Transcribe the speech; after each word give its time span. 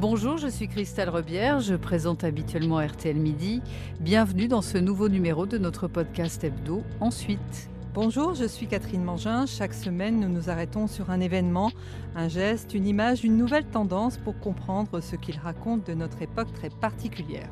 Bonjour, 0.00 0.38
je 0.38 0.46
suis 0.48 0.66
Christelle 0.66 1.10
Rebière, 1.10 1.60
je 1.60 1.74
présente 1.74 2.24
habituellement 2.24 2.78
RTL 2.78 3.16
Midi. 3.16 3.60
Bienvenue 4.00 4.48
dans 4.48 4.62
ce 4.62 4.78
nouveau 4.78 5.10
numéro 5.10 5.44
de 5.44 5.58
notre 5.58 5.88
podcast 5.88 6.42
Hebdo. 6.42 6.82
Ensuite. 7.00 7.68
Bonjour, 7.92 8.34
je 8.34 8.46
suis 8.46 8.66
Catherine 8.66 9.04
Mangin. 9.04 9.44
Chaque 9.44 9.74
semaine, 9.74 10.18
nous 10.18 10.30
nous 10.30 10.48
arrêtons 10.48 10.86
sur 10.86 11.10
un 11.10 11.20
événement, 11.20 11.70
un 12.16 12.28
geste, 12.28 12.72
une 12.72 12.86
image, 12.86 13.24
une 13.24 13.36
nouvelle 13.36 13.66
tendance 13.66 14.16
pour 14.16 14.40
comprendre 14.40 15.02
ce 15.02 15.16
qu'il 15.16 15.36
raconte 15.36 15.86
de 15.86 15.92
notre 15.92 16.22
époque 16.22 16.54
très 16.54 16.70
particulière. 16.70 17.50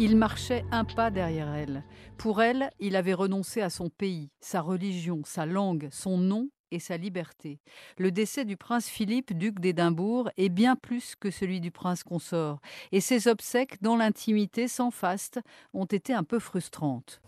Il 0.00 0.16
marchait 0.16 0.64
un 0.72 0.84
pas 0.84 1.12
derrière 1.12 1.54
elle. 1.54 1.84
Pour 2.18 2.42
elle, 2.42 2.70
il 2.80 2.96
avait 2.96 3.14
renoncé 3.14 3.60
à 3.60 3.70
son 3.70 3.88
pays, 3.88 4.32
sa 4.40 4.62
religion, 4.62 5.22
sa 5.24 5.46
langue, 5.46 5.86
son 5.92 6.18
nom 6.18 6.48
et 6.74 6.80
sa 6.80 6.96
liberté. 6.96 7.60
Le 7.98 8.10
décès 8.10 8.44
du 8.44 8.56
prince 8.56 8.88
Philippe, 8.88 9.32
duc 9.32 9.60
d'Édimbourg, 9.60 10.30
est 10.36 10.48
bien 10.48 10.74
plus 10.74 11.14
que 11.14 11.30
celui 11.30 11.60
du 11.60 11.70
prince 11.70 12.02
consort, 12.02 12.60
et 12.92 13.00
ses 13.00 13.28
obsèques 13.28 13.80
dans 13.80 13.96
l'intimité 13.96 14.66
sans 14.68 14.90
faste 14.90 15.40
ont 15.72 15.84
été 15.84 16.12
un 16.12 16.24
peu 16.24 16.38
frustrantes. 16.38 17.20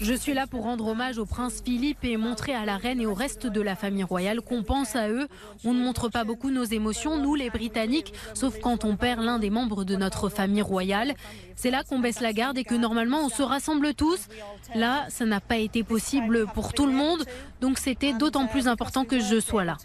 Je 0.00 0.14
suis 0.14 0.34
là 0.34 0.46
pour 0.46 0.62
rendre 0.62 0.86
hommage 0.86 1.18
au 1.18 1.26
prince 1.26 1.60
Philippe 1.64 2.04
et 2.04 2.16
montrer 2.16 2.54
à 2.54 2.64
la 2.64 2.76
reine 2.76 3.00
et 3.00 3.06
au 3.06 3.14
reste 3.14 3.46
de 3.46 3.60
la 3.60 3.74
famille 3.74 4.04
royale 4.04 4.40
qu'on 4.40 4.62
pense 4.62 4.94
à 4.94 5.08
eux. 5.08 5.26
On 5.64 5.74
ne 5.74 5.82
montre 5.82 6.08
pas 6.08 6.24
beaucoup 6.24 6.50
nos 6.50 6.64
émotions, 6.64 7.18
nous 7.18 7.34
les 7.34 7.50
Britanniques, 7.50 8.12
sauf 8.34 8.60
quand 8.60 8.84
on 8.84 8.96
perd 8.96 9.20
l'un 9.20 9.38
des 9.38 9.50
membres 9.50 9.84
de 9.84 9.96
notre 9.96 10.28
famille 10.28 10.62
royale. 10.62 11.14
C'est 11.56 11.70
là 11.70 11.82
qu'on 11.82 11.98
baisse 11.98 12.20
la 12.20 12.32
garde 12.32 12.58
et 12.58 12.64
que 12.64 12.74
normalement 12.74 13.24
on 13.24 13.28
se 13.28 13.42
rassemble 13.42 13.94
tous. 13.94 14.28
Là, 14.74 15.06
ça 15.08 15.24
n'a 15.24 15.40
pas 15.40 15.58
été 15.58 15.82
possible 15.82 16.46
pour 16.54 16.72
tout 16.72 16.86
le 16.86 16.92
monde, 16.92 17.24
donc 17.60 17.78
c'était 17.78 18.12
d'autant 18.12 18.46
plus 18.46 18.68
important 18.68 19.04
que 19.04 19.20
je 19.20 19.40
sois 19.40 19.64
là. 19.64 19.76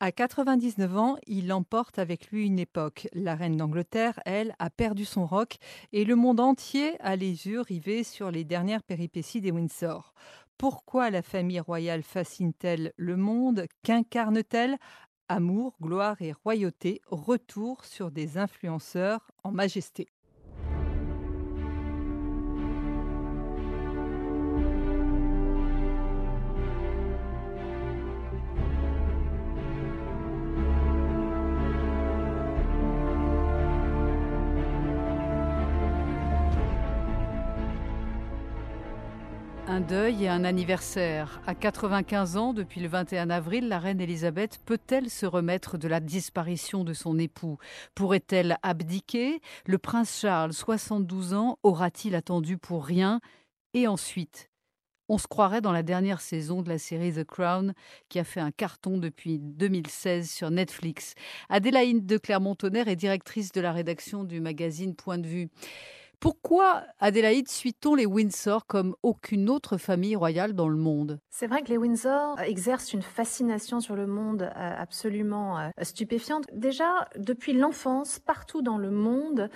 À 0.00 0.12
99 0.12 0.96
ans, 0.96 1.16
il 1.26 1.52
emporte 1.52 1.98
avec 1.98 2.30
lui 2.30 2.46
une 2.46 2.60
époque. 2.60 3.08
La 3.14 3.34
reine 3.34 3.56
d'Angleterre, 3.56 4.20
elle, 4.24 4.54
a 4.60 4.70
perdu 4.70 5.04
son 5.04 5.26
roc 5.26 5.56
et 5.92 6.04
le 6.04 6.14
monde 6.14 6.38
entier 6.38 6.94
a 7.00 7.16
les 7.16 7.48
yeux 7.48 7.60
rivés 7.60 8.04
sur 8.04 8.30
les 8.30 8.44
dernières 8.44 8.84
péripéties 8.84 9.40
des 9.40 9.50
Windsor. 9.50 10.14
Pourquoi 10.56 11.10
la 11.10 11.22
famille 11.22 11.58
royale 11.58 12.04
fascine-t-elle 12.04 12.92
le 12.96 13.16
monde? 13.16 13.66
Qu'incarne-t-elle? 13.82 14.78
Amour, 15.28 15.76
gloire 15.82 16.22
et 16.22 16.32
royauté, 16.32 17.00
retour 17.08 17.84
sur 17.84 18.12
des 18.12 18.38
influenceurs 18.38 19.32
en 19.42 19.50
majesté. 19.50 20.06
Deuil 39.88 40.24
et 40.24 40.28
un 40.28 40.44
anniversaire. 40.44 41.40
À 41.46 41.54
95 41.54 42.36
ans, 42.36 42.52
depuis 42.52 42.80
le 42.80 42.88
21 42.88 43.30
avril, 43.30 43.68
la 43.68 43.78
reine 43.78 44.02
Elisabeth 44.02 44.60
peut-elle 44.66 45.08
se 45.08 45.24
remettre 45.24 45.78
de 45.78 45.88
la 45.88 46.00
disparition 46.00 46.84
de 46.84 46.92
son 46.92 47.18
époux? 47.18 47.56
Pourrait-elle 47.94 48.58
abdiquer? 48.62 49.40
Le 49.64 49.78
prince 49.78 50.20
Charles, 50.20 50.52
72 50.52 51.32
ans, 51.32 51.58
aura-t-il 51.62 52.14
attendu 52.14 52.58
pour 52.58 52.84
rien? 52.84 53.20
Et 53.72 53.88
ensuite 53.88 54.50
on 55.10 55.16
se 55.16 55.26
croirait 55.26 55.62
dans 55.62 55.72
la 55.72 55.82
dernière 55.82 56.20
saison 56.20 56.60
de 56.60 56.68
la 56.68 56.76
série 56.76 57.14
The 57.14 57.24
Crown 57.24 57.72
qui 58.10 58.18
a 58.18 58.24
fait 58.24 58.40
un 58.40 58.50
carton 58.50 58.98
depuis 58.98 59.38
2016 59.38 60.30
sur 60.30 60.50
Netflix. 60.50 61.14
Adélaïde 61.48 62.04
de 62.04 62.18
Clermont-Tonnerre 62.18 62.88
est 62.88 62.96
directrice 62.96 63.50
de 63.52 63.62
la 63.62 63.72
rédaction 63.72 64.22
du 64.22 64.42
magazine 64.42 64.94
Point 64.94 65.16
de 65.16 65.26
vue. 65.26 65.48
Pourquoi, 66.20 66.82
Adélaïde, 66.98 67.48
suit-on 67.48 67.94
les 67.94 68.04
Windsor 68.04 68.66
comme 68.66 68.96
aucune 69.04 69.48
autre 69.48 69.76
famille 69.76 70.16
royale 70.16 70.52
dans 70.52 70.68
le 70.68 70.76
monde? 70.76 71.20
C'est 71.30 71.46
vrai 71.46 71.62
que 71.62 71.68
les 71.68 71.78
Windsor 71.78 72.40
exercent 72.40 72.92
une 72.92 73.02
fascination 73.02 73.78
sur 73.78 73.94
le 73.94 74.08
monde 74.08 74.42
euh, 74.42 74.74
absolument 74.76 75.60
euh, 75.60 75.68
stupéfiante. 75.82 76.46
Déjà, 76.52 77.08
depuis 77.16 77.52
l'enfance, 77.52 78.18
partout 78.18 78.62
dans 78.62 78.78
le 78.78 78.90
monde, 78.90 79.48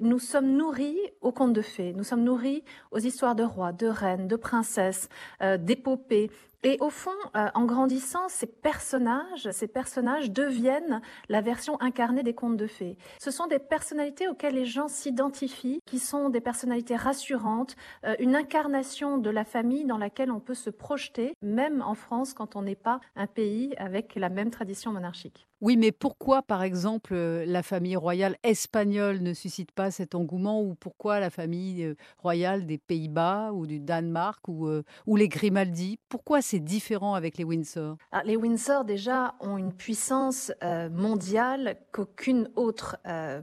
nous 0.00 0.18
sommes 0.18 0.56
nourris 0.56 0.98
aux 1.20 1.30
contes 1.30 1.52
de 1.52 1.62
fées, 1.62 1.92
nous 1.92 2.02
sommes 2.02 2.24
nourris 2.24 2.64
aux 2.90 2.98
histoires 2.98 3.36
de 3.36 3.44
rois, 3.44 3.70
de 3.70 3.86
reines, 3.86 4.26
de 4.26 4.36
princesses, 4.36 5.08
euh, 5.42 5.58
d'épopées, 5.58 6.32
et 6.62 6.76
au 6.80 6.90
fond, 6.90 7.10
euh, 7.36 7.48
en 7.54 7.64
grandissant, 7.64 8.28
ces 8.28 8.46
personnages, 8.46 9.50
ces 9.50 9.66
personnages 9.66 10.30
deviennent 10.30 11.00
la 11.28 11.40
version 11.40 11.80
incarnée 11.80 12.22
des 12.22 12.34
contes 12.34 12.56
de 12.56 12.66
fées. 12.66 12.98
Ce 13.18 13.30
sont 13.30 13.46
des 13.46 13.58
personnalités 13.58 14.28
auxquelles 14.28 14.54
les 14.54 14.66
gens 14.66 14.88
s'identifient, 14.88 15.80
qui 15.86 15.98
sont 15.98 16.28
des 16.28 16.40
personnalités 16.40 16.96
rassurantes, 16.96 17.76
euh, 18.04 18.14
une 18.18 18.36
incarnation 18.36 19.16
de 19.16 19.30
la 19.30 19.44
famille 19.44 19.86
dans 19.86 19.98
laquelle 19.98 20.30
on 20.30 20.40
peut 20.40 20.54
se 20.54 20.70
projeter, 20.70 21.34
même 21.40 21.82
en 21.82 21.94
France 21.94 22.34
quand 22.34 22.56
on 22.56 22.62
n'est 22.62 22.76
pas 22.76 23.00
un 23.16 23.26
pays 23.26 23.74
avec 23.78 24.14
la 24.16 24.28
même 24.28 24.50
tradition 24.50 24.92
monarchique. 24.92 25.49
Oui, 25.62 25.76
mais 25.76 25.92
pourquoi, 25.92 26.40
par 26.40 26.62
exemple, 26.62 27.12
euh, 27.12 27.44
la 27.46 27.62
famille 27.62 27.96
royale 27.96 28.38
espagnole 28.42 29.20
ne 29.20 29.34
suscite 29.34 29.72
pas 29.72 29.90
cet 29.90 30.14
engouement 30.14 30.62
ou 30.62 30.74
pourquoi 30.74 31.20
la 31.20 31.28
famille 31.28 31.84
euh, 31.84 31.96
royale 32.16 32.64
des 32.64 32.78
Pays-Bas 32.78 33.52
ou 33.52 33.66
du 33.66 33.78
Danemark 33.78 34.48
ou, 34.48 34.68
euh, 34.68 34.82
ou 35.06 35.16
les 35.16 35.28
Grimaldi? 35.28 35.98
Pourquoi 36.08 36.40
c'est 36.40 36.60
différent 36.60 37.12
avec 37.12 37.36
les 37.36 37.44
Windsor? 37.44 37.98
Les 38.24 38.36
Windsor, 38.36 38.84
déjà, 38.84 39.34
ont 39.40 39.58
une 39.58 39.74
puissance 39.74 40.50
mondiale 40.92 41.76
qu'aucune 41.92 42.48
autre 42.56 42.96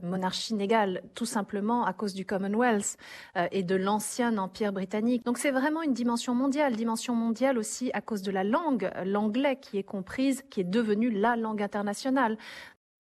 monarchie 0.04 0.54
n'égale, 0.54 1.04
tout 1.14 1.26
simplement 1.26 1.86
à 1.86 1.94
cause 1.94 2.14
du 2.14 2.26
Commonwealth 2.26 2.98
et 3.52 3.64
de 3.64 3.76
l'ancien 3.76 4.38
empire 4.38 4.74
britannique. 4.74 5.24
Donc 5.26 5.38
c'est 5.38 5.52
vraiment 5.52 5.82
une 5.82 5.94
dimension 5.94 6.36
mondiale, 6.36 6.76
dimension 6.76 7.16
mondiale 7.16 7.58
aussi 7.58 7.90
à 7.94 8.02
cause 8.02 8.22
de 8.22 8.32
la 8.32 8.44
langue, 8.44 8.92
l'anglais 9.06 9.58
qui 9.62 9.78
est 9.78 9.84
comprise, 9.84 10.44
qui 10.50 10.62
est 10.62 10.70
devenue 10.70 11.10
la 11.10 11.36
langue 11.36 11.62
internationale 11.62 12.07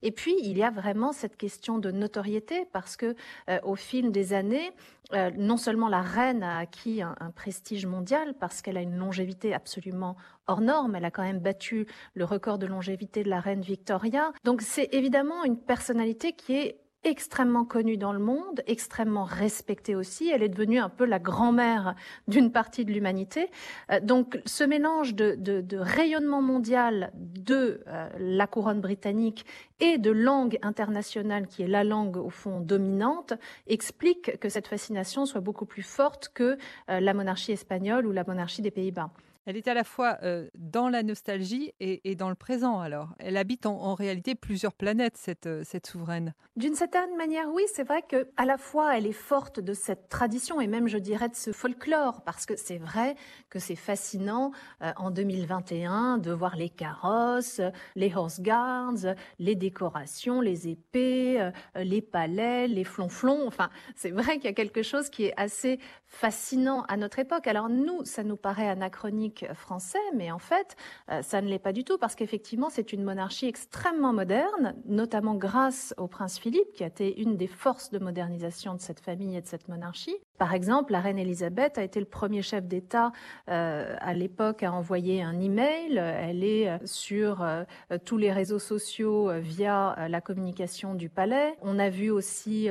et 0.03 0.11
puis, 0.11 0.35
il 0.39 0.57
y 0.57 0.63
a 0.63 0.69
vraiment 0.69 1.11
cette 1.11 1.37
question 1.37 1.79
de 1.79 1.89
notoriété 1.89 2.65
parce 2.71 2.95
que 2.95 3.15
euh, 3.49 3.59
au 3.63 3.75
fil 3.75 4.11
des 4.11 4.33
années, 4.33 4.71
euh, 5.13 5.31
non 5.35 5.57
seulement 5.57 5.89
la 5.89 6.01
reine 6.01 6.43
a 6.43 6.59
acquis 6.59 7.01
un, 7.01 7.15
un 7.19 7.31
prestige 7.31 7.87
mondial 7.87 8.35
parce 8.39 8.61
qu'elle 8.61 8.77
a 8.77 8.81
une 8.81 8.95
longévité 8.95 9.55
absolument 9.55 10.15
hors 10.45 10.61
norme, 10.61 10.95
elle 10.95 11.05
a 11.05 11.11
quand 11.11 11.23
même 11.23 11.39
battu 11.39 11.87
le 12.13 12.25
record 12.25 12.59
de 12.59 12.67
longévité 12.67 13.23
de 13.23 13.29
la 13.29 13.39
reine 13.39 13.61
Victoria. 13.61 14.31
Donc, 14.43 14.61
c'est 14.61 14.89
évidemment 14.91 15.43
une 15.43 15.57
personnalité 15.57 16.33
qui 16.33 16.55
est 16.55 16.79
extrêmement 17.03 17.65
connue 17.65 17.97
dans 17.97 18.13
le 18.13 18.19
monde, 18.19 18.61
extrêmement 18.67 19.23
respectée 19.23 19.95
aussi. 19.95 20.29
Elle 20.29 20.43
est 20.43 20.49
devenue 20.49 20.79
un 20.79 20.89
peu 20.89 21.05
la 21.05 21.19
grand-mère 21.19 21.95
d'une 22.27 22.51
partie 22.51 22.85
de 22.85 22.91
l'humanité. 22.91 23.49
Euh, 23.91 23.99
donc 23.99 24.39
ce 24.45 24.63
mélange 24.63 25.15
de, 25.15 25.37
rayonnement 25.77 26.41
mondial 26.41 27.11
de 27.15 27.81
euh, 27.87 28.09
la 28.19 28.47
couronne 28.47 28.81
britannique 28.81 29.45
et 29.79 29.97
de 29.97 30.11
langue 30.11 30.57
internationale 30.61 31.47
qui 31.47 31.63
est 31.63 31.67
la 31.67 31.83
langue 31.83 32.17
au 32.17 32.29
fond 32.29 32.59
dominante 32.59 33.33
explique 33.67 34.39
que 34.39 34.49
cette 34.49 34.67
fascination 34.67 35.25
soit 35.25 35.41
beaucoup 35.41 35.65
plus 35.65 35.83
forte 35.83 36.29
que 36.33 36.57
euh, 36.89 36.99
la 36.99 37.13
monarchie 37.13 37.51
espagnole 37.51 38.05
ou 38.07 38.11
la 38.11 38.23
monarchie 38.23 38.61
des 38.61 38.71
Pays-Bas. 38.71 39.11
Elle 39.47 39.55
est 39.55 39.69
à 39.69 39.73
la 39.73 39.85
fois 39.85 40.17
dans 40.55 40.89
la 40.89 41.03
nostalgie 41.03 41.71
et, 41.79 42.15
dans 42.15 42.27
le 42.27 42.35
présent, 42.35 42.81
alors. 42.81 43.13
Elle 43.17 43.37
habite 43.37 43.65
en, 43.65 43.93
réalité 43.93 44.35
plusieurs 44.35 44.73
planètes, 44.73 45.15
cette, 45.15 45.47
cette 45.63 45.87
souveraine. 45.87 46.33
D'une 46.57 46.75
certaine 46.75 47.15
manière, 47.15 47.47
oui, 47.53 47.63
c'est 47.73 47.85
vrai 47.85 48.01
que 48.01 48.27
à 48.35 48.43
la 48.43 48.57
fois 48.57 48.97
elle 48.97 49.07
est 49.07 49.13
forte 49.13 49.61
de 49.61 49.73
cette 49.73 50.09
tradition 50.09 50.59
et 50.59 50.67
même, 50.67 50.89
je 50.89 50.97
dirais, 50.97 51.29
de 51.29 51.35
ce 51.35 51.53
folklore, 51.53 52.23
parce 52.25 52.45
que 52.45 52.57
c'est 52.57 52.77
vrai 52.77 53.15
que 53.49 53.57
c'est 53.57 53.77
fascinant 53.77 54.51
en 54.81 55.11
2021 55.11 56.17
de 56.17 56.31
voir 56.31 56.57
les 56.57 56.69
carrosses, 56.69 57.61
les 57.95 58.13
horse 58.13 58.41
guards, 58.41 59.15
les 59.39 59.55
décorations, 59.55 60.41
les 60.41 60.67
épées, 60.67 61.51
les 61.75 62.01
palais, 62.01 62.67
les 62.67 62.83
flonflons. 62.83 63.47
Enfin, 63.47 63.69
c'est 63.95 64.11
vrai 64.11 64.35
qu'il 64.35 64.45
y 64.45 64.49
a 64.49 64.53
quelque 64.53 64.83
chose 64.83 65.09
qui 65.09 65.23
est 65.25 65.33
assez 65.37 65.79
fascinant 66.05 66.81
à 66.89 66.97
notre 66.97 67.19
époque. 67.19 67.47
Alors 67.47 67.69
nous, 67.69 68.03
ça 68.03 68.23
nous 68.23 68.37
paraît 68.37 68.67
anachronique 68.67 69.36
français, 69.53 69.99
mais 70.15 70.31
en 70.31 70.39
fait, 70.39 70.75
euh, 71.11 71.21
ça 71.21 71.41
ne 71.41 71.47
l'est 71.47 71.59
pas 71.59 71.73
du 71.73 71.83
tout 71.83 71.97
parce 71.97 72.15
qu'effectivement, 72.15 72.69
c'est 72.69 72.93
une 72.93 73.03
monarchie 73.03 73.47
extrêmement 73.47 74.13
moderne, 74.13 74.75
notamment 74.85 75.35
grâce 75.35 75.93
au 75.97 76.07
prince 76.07 76.39
Philippe, 76.39 76.71
qui 76.73 76.83
a 76.83 76.87
été 76.87 77.21
une 77.21 77.37
des 77.37 77.47
forces 77.47 77.89
de 77.89 77.99
modernisation 77.99 78.75
de 78.75 78.81
cette 78.81 78.99
famille 78.99 79.35
et 79.35 79.41
de 79.41 79.47
cette 79.47 79.67
monarchie. 79.67 80.17
Par 80.37 80.53
exemple, 80.53 80.91
la 80.91 80.99
reine 80.99 81.17
Elisabeth 81.17 81.79
a 81.79 81.83
été 81.83 81.99
le 81.99 82.05
premier 82.05 82.43
chef 82.43 82.65
d'État 82.65 83.11
euh, 83.49 83.95
à 83.99 84.13
l'époque 84.13 84.61
à 84.61 84.71
envoyer 84.71 85.23
un 85.23 85.39
email. 85.39 85.97
Elle 85.97 86.43
est 86.43 86.69
euh, 86.69 86.77
sur 86.85 87.41
euh, 87.41 87.63
tous 88.05 88.17
les 88.17 88.31
réseaux 88.31 88.59
sociaux 88.59 89.31
via 89.39 89.95
la 90.07 90.21
communication 90.21 90.93
du 90.93 91.09
palais. 91.09 91.55
On 91.61 91.79
a 91.79 91.89
vu 91.89 92.11
aussi 92.11 92.69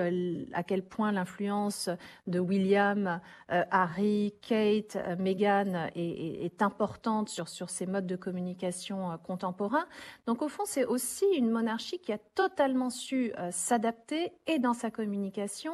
à 0.52 0.62
quel 0.62 0.82
point 0.82 1.12
l'influence 1.12 1.88
de 2.26 2.38
William, 2.38 3.20
Harry, 3.48 4.34
Kate, 4.42 4.96
Meghan 5.18 5.88
est, 5.94 6.62
importante 6.62 7.28
sur, 7.28 7.48
sur 7.48 7.70
ces 7.70 7.86
modes 7.86 8.06
de 8.06 8.16
communication 8.16 9.18
contemporains. 9.24 9.86
Donc 10.26 10.42
au 10.42 10.48
fond, 10.48 10.64
c'est 10.66 10.84
aussi 10.84 11.26
une 11.36 11.50
monarchie 11.50 11.98
qui 11.98 12.12
a 12.12 12.18
totalement 12.34 12.90
su 12.90 13.32
s'adapter 13.50 14.32
et 14.46 14.58
dans 14.58 14.74
sa 14.74 14.90
communication 14.90 15.72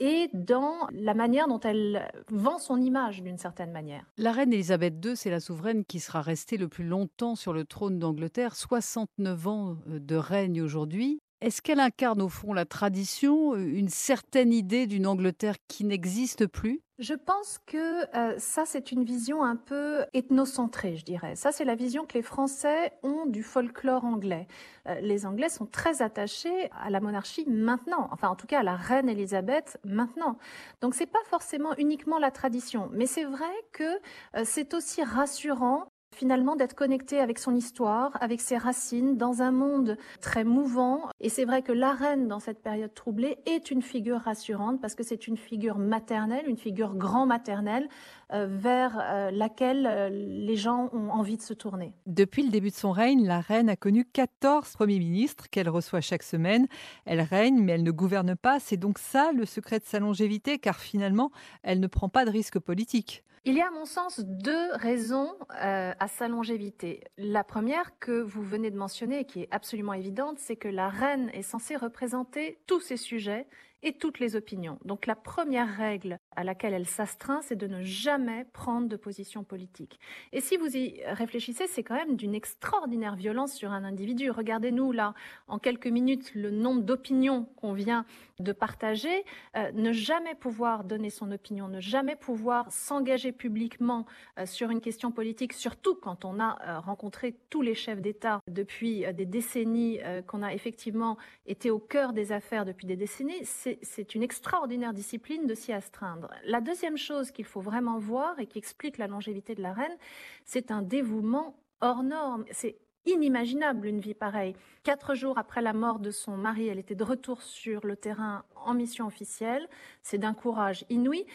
et 0.00 0.30
dans 0.32 0.88
la 1.00 1.14
manière 1.14 1.48
dont 1.48 1.60
elle 1.60 2.10
vend 2.30 2.58
son 2.58 2.80
image 2.80 3.22
d'une 3.22 3.38
certaine 3.38 3.72
manière. 3.72 4.04
La 4.16 4.32
reine 4.32 4.52
Elisabeth 4.52 4.94
II, 5.04 5.16
c'est 5.16 5.30
la 5.30 5.40
souveraine 5.40 5.84
qui 5.84 6.00
sera 6.00 6.22
restée 6.22 6.56
le 6.56 6.68
plus 6.68 6.84
longtemps 6.84 7.34
sur 7.34 7.52
le 7.52 7.64
trône 7.64 7.98
d'Angleterre, 7.98 8.56
69 8.56 9.46
ans 9.46 9.76
euh, 9.88 9.98
de 9.98 10.16
règne 10.16 10.62
aujourd'hui. 10.62 11.20
Est-ce 11.40 11.62
qu'elle 11.62 11.78
incarne 11.78 12.20
au 12.20 12.28
fond 12.28 12.52
la 12.52 12.64
tradition, 12.64 13.54
euh, 13.54 13.58
une 13.58 13.88
certaine 13.88 14.52
idée 14.52 14.88
d'une 14.88 15.06
Angleterre 15.06 15.54
qui 15.68 15.84
n'existe 15.84 16.48
plus? 16.48 16.80
Je 16.98 17.14
pense 17.14 17.60
que 17.64 18.16
euh, 18.16 18.36
ça, 18.38 18.64
c'est 18.66 18.90
une 18.90 19.04
vision 19.04 19.44
un 19.44 19.54
peu 19.54 20.04
ethnocentrée, 20.14 20.96
je 20.96 21.04
dirais. 21.04 21.36
Ça, 21.36 21.52
c'est 21.52 21.64
la 21.64 21.76
vision 21.76 22.06
que 22.06 22.14
les 22.14 22.22
Français 22.22 22.92
ont 23.04 23.26
du 23.26 23.44
folklore 23.44 24.04
anglais. 24.04 24.48
Euh, 24.88 24.98
les 25.00 25.26
Anglais 25.26 25.48
sont 25.48 25.66
très 25.66 26.02
attachés 26.02 26.70
à 26.72 26.90
la 26.90 26.98
monarchie 26.98 27.44
maintenant, 27.46 28.08
enfin 28.10 28.28
en 28.30 28.34
tout 28.34 28.48
cas 28.48 28.58
à 28.58 28.64
la 28.64 28.74
reine 28.74 29.08
Elisabeth 29.08 29.78
maintenant. 29.84 30.38
Donc 30.80 30.96
c'est 30.96 31.06
pas 31.06 31.22
forcément 31.30 31.72
uniquement 31.76 32.18
la 32.18 32.32
tradition, 32.32 32.90
mais 32.92 33.06
c'est 33.06 33.24
vrai 33.24 33.46
que 33.70 34.00
c'est 34.44 34.74
aussi 34.74 35.04
rassurant 35.04 35.86
finalement 36.18 36.56
d'être 36.56 36.74
connecté 36.74 37.20
avec 37.20 37.38
son 37.38 37.54
histoire, 37.54 38.10
avec 38.20 38.40
ses 38.40 38.56
racines, 38.56 39.16
dans 39.16 39.40
un 39.40 39.52
monde 39.52 39.96
très 40.20 40.42
mouvant. 40.42 41.02
Et 41.20 41.28
c'est 41.28 41.44
vrai 41.44 41.62
que 41.62 41.70
la 41.70 41.92
reine, 41.92 42.26
dans 42.26 42.40
cette 42.40 42.60
période 42.60 42.92
troublée, 42.92 43.38
est 43.46 43.70
une 43.70 43.82
figure 43.82 44.18
rassurante 44.18 44.80
parce 44.80 44.96
que 44.96 45.04
c'est 45.04 45.28
une 45.28 45.36
figure 45.36 45.78
maternelle, 45.78 46.44
une 46.48 46.56
figure 46.56 46.96
grand-maternelle 46.96 47.88
euh, 48.32 48.48
vers 48.50 48.98
euh, 49.00 49.30
laquelle 49.30 49.86
euh, 49.88 50.08
les 50.10 50.56
gens 50.56 50.90
ont 50.92 51.10
envie 51.10 51.36
de 51.36 51.42
se 51.42 51.54
tourner. 51.54 51.94
Depuis 52.06 52.42
le 52.42 52.50
début 52.50 52.70
de 52.70 52.74
son 52.74 52.90
règne, 52.90 53.24
la 53.24 53.40
reine 53.40 53.68
a 53.68 53.76
connu 53.76 54.04
14 54.04 54.72
premiers 54.72 54.98
ministres 54.98 55.48
qu'elle 55.48 55.68
reçoit 55.68 56.00
chaque 56.00 56.24
semaine. 56.24 56.66
Elle 57.04 57.20
règne, 57.20 57.62
mais 57.62 57.72
elle 57.72 57.84
ne 57.84 57.92
gouverne 57.92 58.34
pas. 58.34 58.58
C'est 58.58 58.76
donc 58.76 58.98
ça 58.98 59.30
le 59.32 59.46
secret 59.46 59.78
de 59.78 59.84
sa 59.84 60.00
longévité, 60.00 60.58
car 60.58 60.80
finalement, 60.80 61.30
elle 61.62 61.78
ne 61.78 61.86
prend 61.86 62.08
pas 62.08 62.24
de 62.24 62.30
risques 62.30 62.58
politiques. 62.58 63.22
Il 63.48 63.54
y 63.54 63.62
a, 63.62 63.68
à 63.68 63.70
mon 63.70 63.86
sens, 63.86 64.20
deux 64.20 64.72
raisons 64.74 65.34
euh, 65.62 65.94
à 65.98 66.06
sa 66.06 66.28
longévité. 66.28 67.04
La 67.16 67.44
première 67.44 67.98
que 67.98 68.20
vous 68.20 68.42
venez 68.42 68.70
de 68.70 68.76
mentionner 68.76 69.20
et 69.20 69.24
qui 69.24 69.40
est 69.40 69.48
absolument 69.50 69.94
évidente, 69.94 70.38
c'est 70.38 70.56
que 70.56 70.68
la 70.68 70.90
reine 70.90 71.30
est 71.32 71.40
censée 71.40 71.74
représenter 71.74 72.58
tous 72.66 72.80
ces 72.80 72.98
sujets 72.98 73.46
et 73.82 73.92
toutes 73.92 74.18
les 74.18 74.36
opinions. 74.36 74.78
Donc 74.84 75.06
la 75.06 75.14
première 75.14 75.68
règle 75.68 76.18
à 76.36 76.44
laquelle 76.44 76.74
elle 76.74 76.86
s'astreint, 76.86 77.40
c'est 77.42 77.56
de 77.56 77.66
ne 77.66 77.82
jamais 77.82 78.46
prendre 78.52 78.88
de 78.88 78.96
position 78.96 79.44
politique. 79.44 79.98
Et 80.32 80.40
si 80.40 80.56
vous 80.56 80.76
y 80.76 81.00
réfléchissez, 81.06 81.66
c'est 81.66 81.82
quand 81.82 81.94
même 81.94 82.16
d'une 82.16 82.34
extraordinaire 82.34 83.16
violence 83.16 83.54
sur 83.54 83.72
un 83.72 83.84
individu. 83.84 84.30
Regardez-nous 84.30 84.92
là, 84.92 85.14
en 85.46 85.58
quelques 85.58 85.86
minutes, 85.86 86.34
le 86.34 86.50
nombre 86.50 86.82
d'opinions 86.82 87.44
qu'on 87.56 87.72
vient 87.72 88.04
de 88.40 88.52
partager. 88.52 89.24
Euh, 89.56 89.72
ne 89.72 89.92
jamais 89.92 90.34
pouvoir 90.34 90.84
donner 90.84 91.10
son 91.10 91.32
opinion, 91.32 91.68
ne 91.68 91.80
jamais 91.80 92.16
pouvoir 92.16 92.70
s'engager 92.70 93.32
publiquement 93.32 94.06
euh, 94.38 94.46
sur 94.46 94.70
une 94.70 94.80
question 94.80 95.10
politique, 95.10 95.52
surtout 95.52 95.94
quand 95.94 96.24
on 96.24 96.38
a 96.38 96.58
euh, 96.66 96.78
rencontré 96.78 97.36
tous 97.50 97.62
les 97.62 97.74
chefs 97.74 98.00
d'État 98.00 98.40
depuis 98.48 99.04
des 99.14 99.26
décennies, 99.26 100.00
qu'on 100.26 100.42
a 100.42 100.52
effectivement 100.52 101.16
été 101.46 101.70
au 101.70 101.78
cœur 101.78 102.12
des 102.12 102.32
affaires 102.32 102.64
depuis 102.64 102.86
des 102.86 102.96
décennies, 102.96 103.44
c'est 103.44 103.67
une 104.14 104.22
extraordinaire 104.22 104.92
discipline 104.92 105.46
de 105.46 105.54
s'y 105.54 105.72
astreindre. 105.72 106.30
La 106.44 106.60
deuxième 106.60 106.96
chose 106.96 107.30
qu'il 107.30 107.44
faut 107.44 107.60
vraiment 107.60 107.98
voir 107.98 108.38
et 108.38 108.46
qui 108.46 108.58
explique 108.58 108.98
la 108.98 109.06
longévité 109.06 109.54
de 109.54 109.62
la 109.62 109.72
reine, 109.72 109.96
c'est 110.44 110.70
un 110.70 110.82
dévouement 110.82 111.56
hors 111.80 112.02
norme. 112.02 112.44
C'est 112.50 112.78
inimaginable 113.06 113.86
une 113.86 114.00
vie 114.00 114.14
pareille. 114.14 114.54
Quatre 114.82 115.14
jours 115.14 115.38
après 115.38 115.62
la 115.62 115.72
mort 115.72 115.98
de 115.98 116.10
son 116.10 116.36
mari, 116.36 116.68
elle 116.68 116.78
était 116.78 116.94
de 116.94 117.04
retour 117.04 117.42
sur 117.42 117.86
le 117.86 117.96
terrain 117.96 118.44
en 118.54 118.74
mission 118.74 119.06
officielle. 119.06 119.68
C'est 120.02 120.18
d'un 120.18 120.34
courage 120.34 120.84
inouï. 120.90 121.26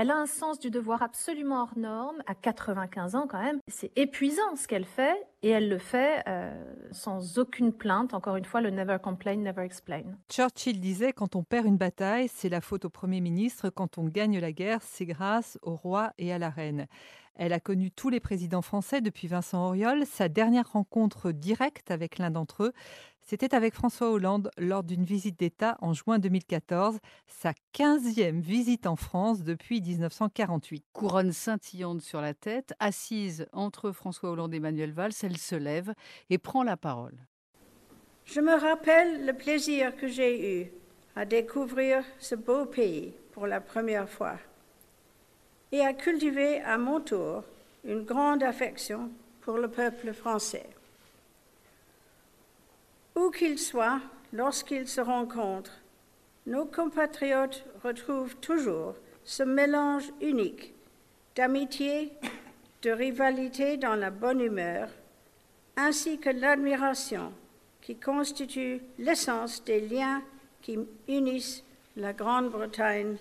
Elle 0.00 0.12
a 0.12 0.16
un 0.16 0.26
sens 0.26 0.60
du 0.60 0.70
devoir 0.70 1.02
absolument 1.02 1.62
hors 1.62 1.76
norme, 1.76 2.22
à 2.28 2.36
95 2.36 3.16
ans 3.16 3.26
quand 3.28 3.42
même. 3.42 3.58
C'est 3.66 3.90
épuisant 3.96 4.54
ce 4.54 4.68
qu'elle 4.68 4.84
fait, 4.84 5.16
et 5.42 5.48
elle 5.48 5.68
le 5.68 5.78
fait 5.78 6.22
euh, 6.28 6.54
sans 6.92 7.40
aucune 7.40 7.72
plainte. 7.72 8.14
Encore 8.14 8.36
une 8.36 8.44
fois, 8.44 8.60
le 8.60 8.70
never 8.70 8.98
complain, 9.02 9.34
never 9.34 9.64
explain. 9.64 10.04
Churchill 10.30 10.78
disait 10.78 11.12
quand 11.12 11.34
on 11.34 11.42
perd 11.42 11.66
une 11.66 11.78
bataille, 11.78 12.28
c'est 12.32 12.48
la 12.48 12.60
faute 12.60 12.84
au 12.84 12.90
Premier 12.90 13.20
ministre. 13.20 13.70
Quand 13.70 13.98
on 13.98 14.04
gagne 14.04 14.38
la 14.38 14.52
guerre, 14.52 14.82
c'est 14.82 15.04
grâce 15.04 15.58
au 15.62 15.74
roi 15.74 16.12
et 16.16 16.32
à 16.32 16.38
la 16.38 16.50
reine. 16.50 16.86
Elle 17.34 17.52
a 17.52 17.58
connu 17.58 17.90
tous 17.90 18.08
les 18.08 18.20
présidents 18.20 18.62
français 18.62 19.00
depuis 19.00 19.26
Vincent 19.26 19.66
Auriol. 19.66 20.06
Sa 20.06 20.28
dernière 20.28 20.70
rencontre 20.72 21.32
directe 21.32 21.90
avec 21.90 22.18
l'un 22.18 22.30
d'entre 22.30 22.64
eux, 22.64 22.72
c'était 23.28 23.54
avec 23.54 23.74
François 23.74 24.10
Hollande 24.10 24.50
lors 24.56 24.82
d'une 24.82 25.04
visite 25.04 25.38
d'État 25.38 25.76
en 25.82 25.92
juin 25.92 26.18
2014, 26.18 26.96
sa 27.26 27.52
15e 27.74 28.40
visite 28.40 28.86
en 28.86 28.96
France 28.96 29.44
depuis 29.44 29.82
1948. 29.82 30.82
Couronne 30.94 31.32
scintillante 31.32 32.00
sur 32.00 32.22
la 32.22 32.32
tête, 32.32 32.72
assise 32.80 33.46
entre 33.52 33.92
François 33.92 34.30
Hollande 34.30 34.54
et 34.54 34.60
Manuel 34.60 34.92
Valls, 34.92 35.12
elle 35.22 35.36
se 35.36 35.54
lève 35.56 35.92
et 36.30 36.38
prend 36.38 36.62
la 36.62 36.78
parole. 36.78 37.18
Je 38.24 38.40
me 38.40 38.54
rappelle 38.58 39.26
le 39.26 39.34
plaisir 39.34 39.94
que 39.94 40.08
j'ai 40.08 40.62
eu 40.62 40.72
à 41.14 41.26
découvrir 41.26 42.02
ce 42.18 42.34
beau 42.34 42.64
pays 42.64 43.12
pour 43.32 43.46
la 43.46 43.60
première 43.60 44.08
fois 44.08 44.38
et 45.70 45.82
à 45.82 45.92
cultiver 45.92 46.62
à 46.62 46.78
mon 46.78 47.00
tour 47.02 47.44
une 47.84 48.04
grande 48.04 48.42
affection 48.42 49.10
pour 49.42 49.58
le 49.58 49.68
peuple 49.68 50.14
français. 50.14 50.66
Où 53.18 53.32
qu'ils 53.32 53.58
soient, 53.58 54.00
lorsqu'ils 54.32 54.86
se 54.86 55.00
rencontrent, 55.00 55.80
nos 56.46 56.66
compatriotes 56.66 57.64
retrouvent 57.82 58.36
toujours 58.36 58.94
ce 59.24 59.42
mélange 59.42 60.04
unique 60.20 60.72
d'amitié, 61.34 62.12
de 62.82 62.90
rivalité 62.92 63.76
dans 63.76 63.96
la 63.96 64.10
bonne 64.10 64.40
humeur, 64.40 64.88
ainsi 65.76 66.18
que 66.18 66.30
l'admiration 66.30 67.32
qui 67.80 67.96
constitue 67.96 68.80
l'essence 68.98 69.64
des 69.64 69.80
liens 69.80 70.22
qui 70.62 70.78
unissent 71.08 71.64
la 71.96 72.12
Grande-Bretagne 72.12 73.16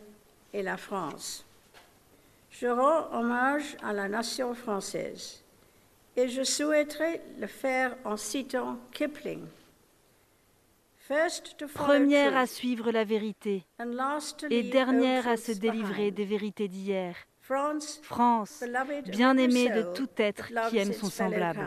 et 0.53 0.61
la 0.61 0.77
France. 0.77 1.43
Je 2.51 2.67
rends 2.67 3.11
hommage 3.17 3.75
à 3.81 3.93
la 3.93 4.07
nation 4.07 4.53
française 4.53 5.43
et 6.15 6.27
je 6.27 6.43
souhaiterais 6.43 7.23
le 7.39 7.47
faire 7.47 7.97
en 8.05 8.15
citant 8.15 8.77
Kipling. 8.91 9.41
Première 11.73 12.35
à 12.35 12.47
suivre 12.47 12.91
la 12.91 13.03
vérité 13.03 13.65
et 14.49 14.63
dernière 14.63 15.27
à 15.27 15.37
se 15.37 15.51
délivrer 15.51 16.11
des 16.11 16.25
vérités 16.25 16.67
d'hier. 16.67 17.15
France, 17.39 18.01
bien-aimée 19.05 19.69
de 19.69 19.93
tout 19.93 20.09
être 20.17 20.51
qui 20.69 20.77
aime 20.77 20.91
son 20.91 21.09
semblable. 21.09 21.61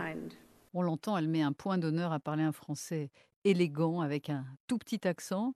On 0.74 0.82
l'entend, 0.82 1.16
elle 1.16 1.28
met 1.28 1.42
un 1.42 1.52
point 1.52 1.78
d'honneur 1.78 2.12
à 2.12 2.20
parler 2.20 2.42
un 2.42 2.52
français 2.52 3.10
élégant 3.44 4.02
avec 4.02 4.28
un 4.28 4.44
tout 4.66 4.76
petit 4.76 5.08
accent. 5.08 5.54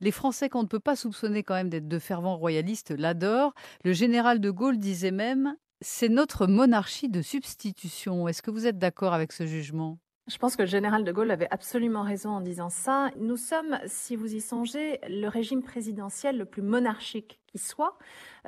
Les 0.00 0.12
Français 0.12 0.48
qu'on 0.48 0.62
ne 0.62 0.68
peut 0.68 0.78
pas 0.78 0.94
soupçonner 0.94 1.42
quand 1.42 1.54
même 1.54 1.68
d'être 1.68 1.88
de 1.88 1.98
fervents 1.98 2.36
royalistes 2.36 2.92
l'adorent. 2.92 3.54
Le 3.84 3.92
général 3.92 4.40
de 4.40 4.50
Gaulle 4.50 4.78
disait 4.78 5.10
même 5.10 5.56
c'est 5.80 6.08
notre 6.08 6.46
monarchie 6.46 7.08
de 7.08 7.22
substitution. 7.22 8.28
Est-ce 8.28 8.42
que 8.42 8.50
vous 8.50 8.66
êtes 8.66 8.78
d'accord 8.78 9.12
avec 9.12 9.32
ce 9.32 9.46
jugement? 9.46 9.98
Je 10.28 10.38
pense 10.38 10.56
que 10.56 10.62
le 10.62 10.68
général 10.68 11.04
de 11.04 11.12
Gaulle 11.12 11.30
avait 11.30 11.46
absolument 11.52 12.02
raison 12.02 12.30
en 12.30 12.40
disant 12.40 12.68
ça. 12.68 13.10
Nous 13.16 13.36
sommes, 13.36 13.78
si 13.86 14.16
vous 14.16 14.34
y 14.34 14.40
songez, 14.40 14.98
le 15.08 15.28
régime 15.28 15.62
présidentiel 15.62 16.36
le 16.36 16.44
plus 16.44 16.62
monarchique 16.62 17.40
qui 17.46 17.58
soit. 17.58 17.96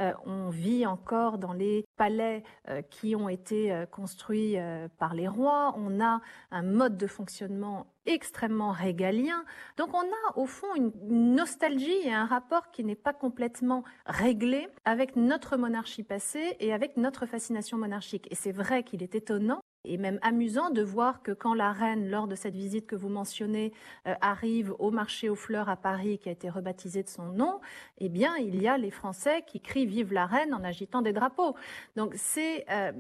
Euh, 0.00 0.12
on 0.26 0.48
vit 0.48 0.86
encore 0.86 1.38
dans 1.38 1.52
les 1.52 1.84
palais 1.96 2.42
euh, 2.68 2.82
qui 2.82 3.14
ont 3.14 3.28
été 3.28 3.72
euh, 3.72 3.86
construits 3.86 4.56
par 4.98 5.14
les 5.14 5.28
rois. 5.28 5.72
On 5.76 6.00
a 6.00 6.20
un 6.50 6.62
mode 6.62 6.96
de 6.96 7.06
fonctionnement 7.06 7.86
extrêmement 8.06 8.72
régalien. 8.72 9.44
Donc 9.76 9.94
on 9.94 10.00
a 10.02 10.36
au 10.36 10.46
fond 10.46 10.74
une 10.74 10.90
nostalgie 11.34 11.98
et 12.04 12.12
un 12.12 12.26
rapport 12.26 12.72
qui 12.72 12.82
n'est 12.82 12.96
pas 12.96 13.12
complètement 13.12 13.84
réglé 14.04 14.68
avec 14.84 15.14
notre 15.14 15.56
monarchie 15.56 16.02
passée 16.02 16.56
et 16.58 16.72
avec 16.72 16.96
notre 16.96 17.24
fascination 17.26 17.78
monarchique. 17.78 18.26
Et 18.32 18.34
c'est 18.34 18.52
vrai 18.52 18.82
qu'il 18.82 19.02
est 19.04 19.14
étonnant 19.14 19.60
et 19.88 19.96
même 19.96 20.18
amusant 20.22 20.70
de 20.70 20.82
voir 20.82 21.22
que 21.22 21.32
quand 21.32 21.54
la 21.54 21.72
reine, 21.72 22.08
lors 22.10 22.28
de 22.28 22.34
cette 22.34 22.54
visite 22.54 22.86
que 22.86 22.96
vous 22.96 23.08
mentionnez, 23.08 23.72
euh, 24.06 24.14
arrive 24.20 24.74
au 24.78 24.90
marché 24.90 25.28
aux 25.28 25.34
fleurs 25.34 25.68
à 25.68 25.76
Paris, 25.76 26.18
qui 26.18 26.28
a 26.28 26.32
été 26.32 26.48
rebaptisé 26.48 27.02
de 27.02 27.08
son 27.08 27.32
nom, 27.32 27.60
eh 27.98 28.08
bien, 28.08 28.36
il 28.36 28.60
y 28.60 28.68
a 28.68 28.78
les 28.78 28.90
Français 28.90 29.42
qui 29.46 29.60
crient 29.60 29.86
Vive 29.86 30.12
la 30.12 30.26
reine 30.26 30.52
en 30.52 30.62
agitant 30.64 31.02
des 31.02 31.12
drapeaux. 31.12 31.54
Donc 31.96 32.12
c'est 32.16 32.66
euh, 32.70 32.92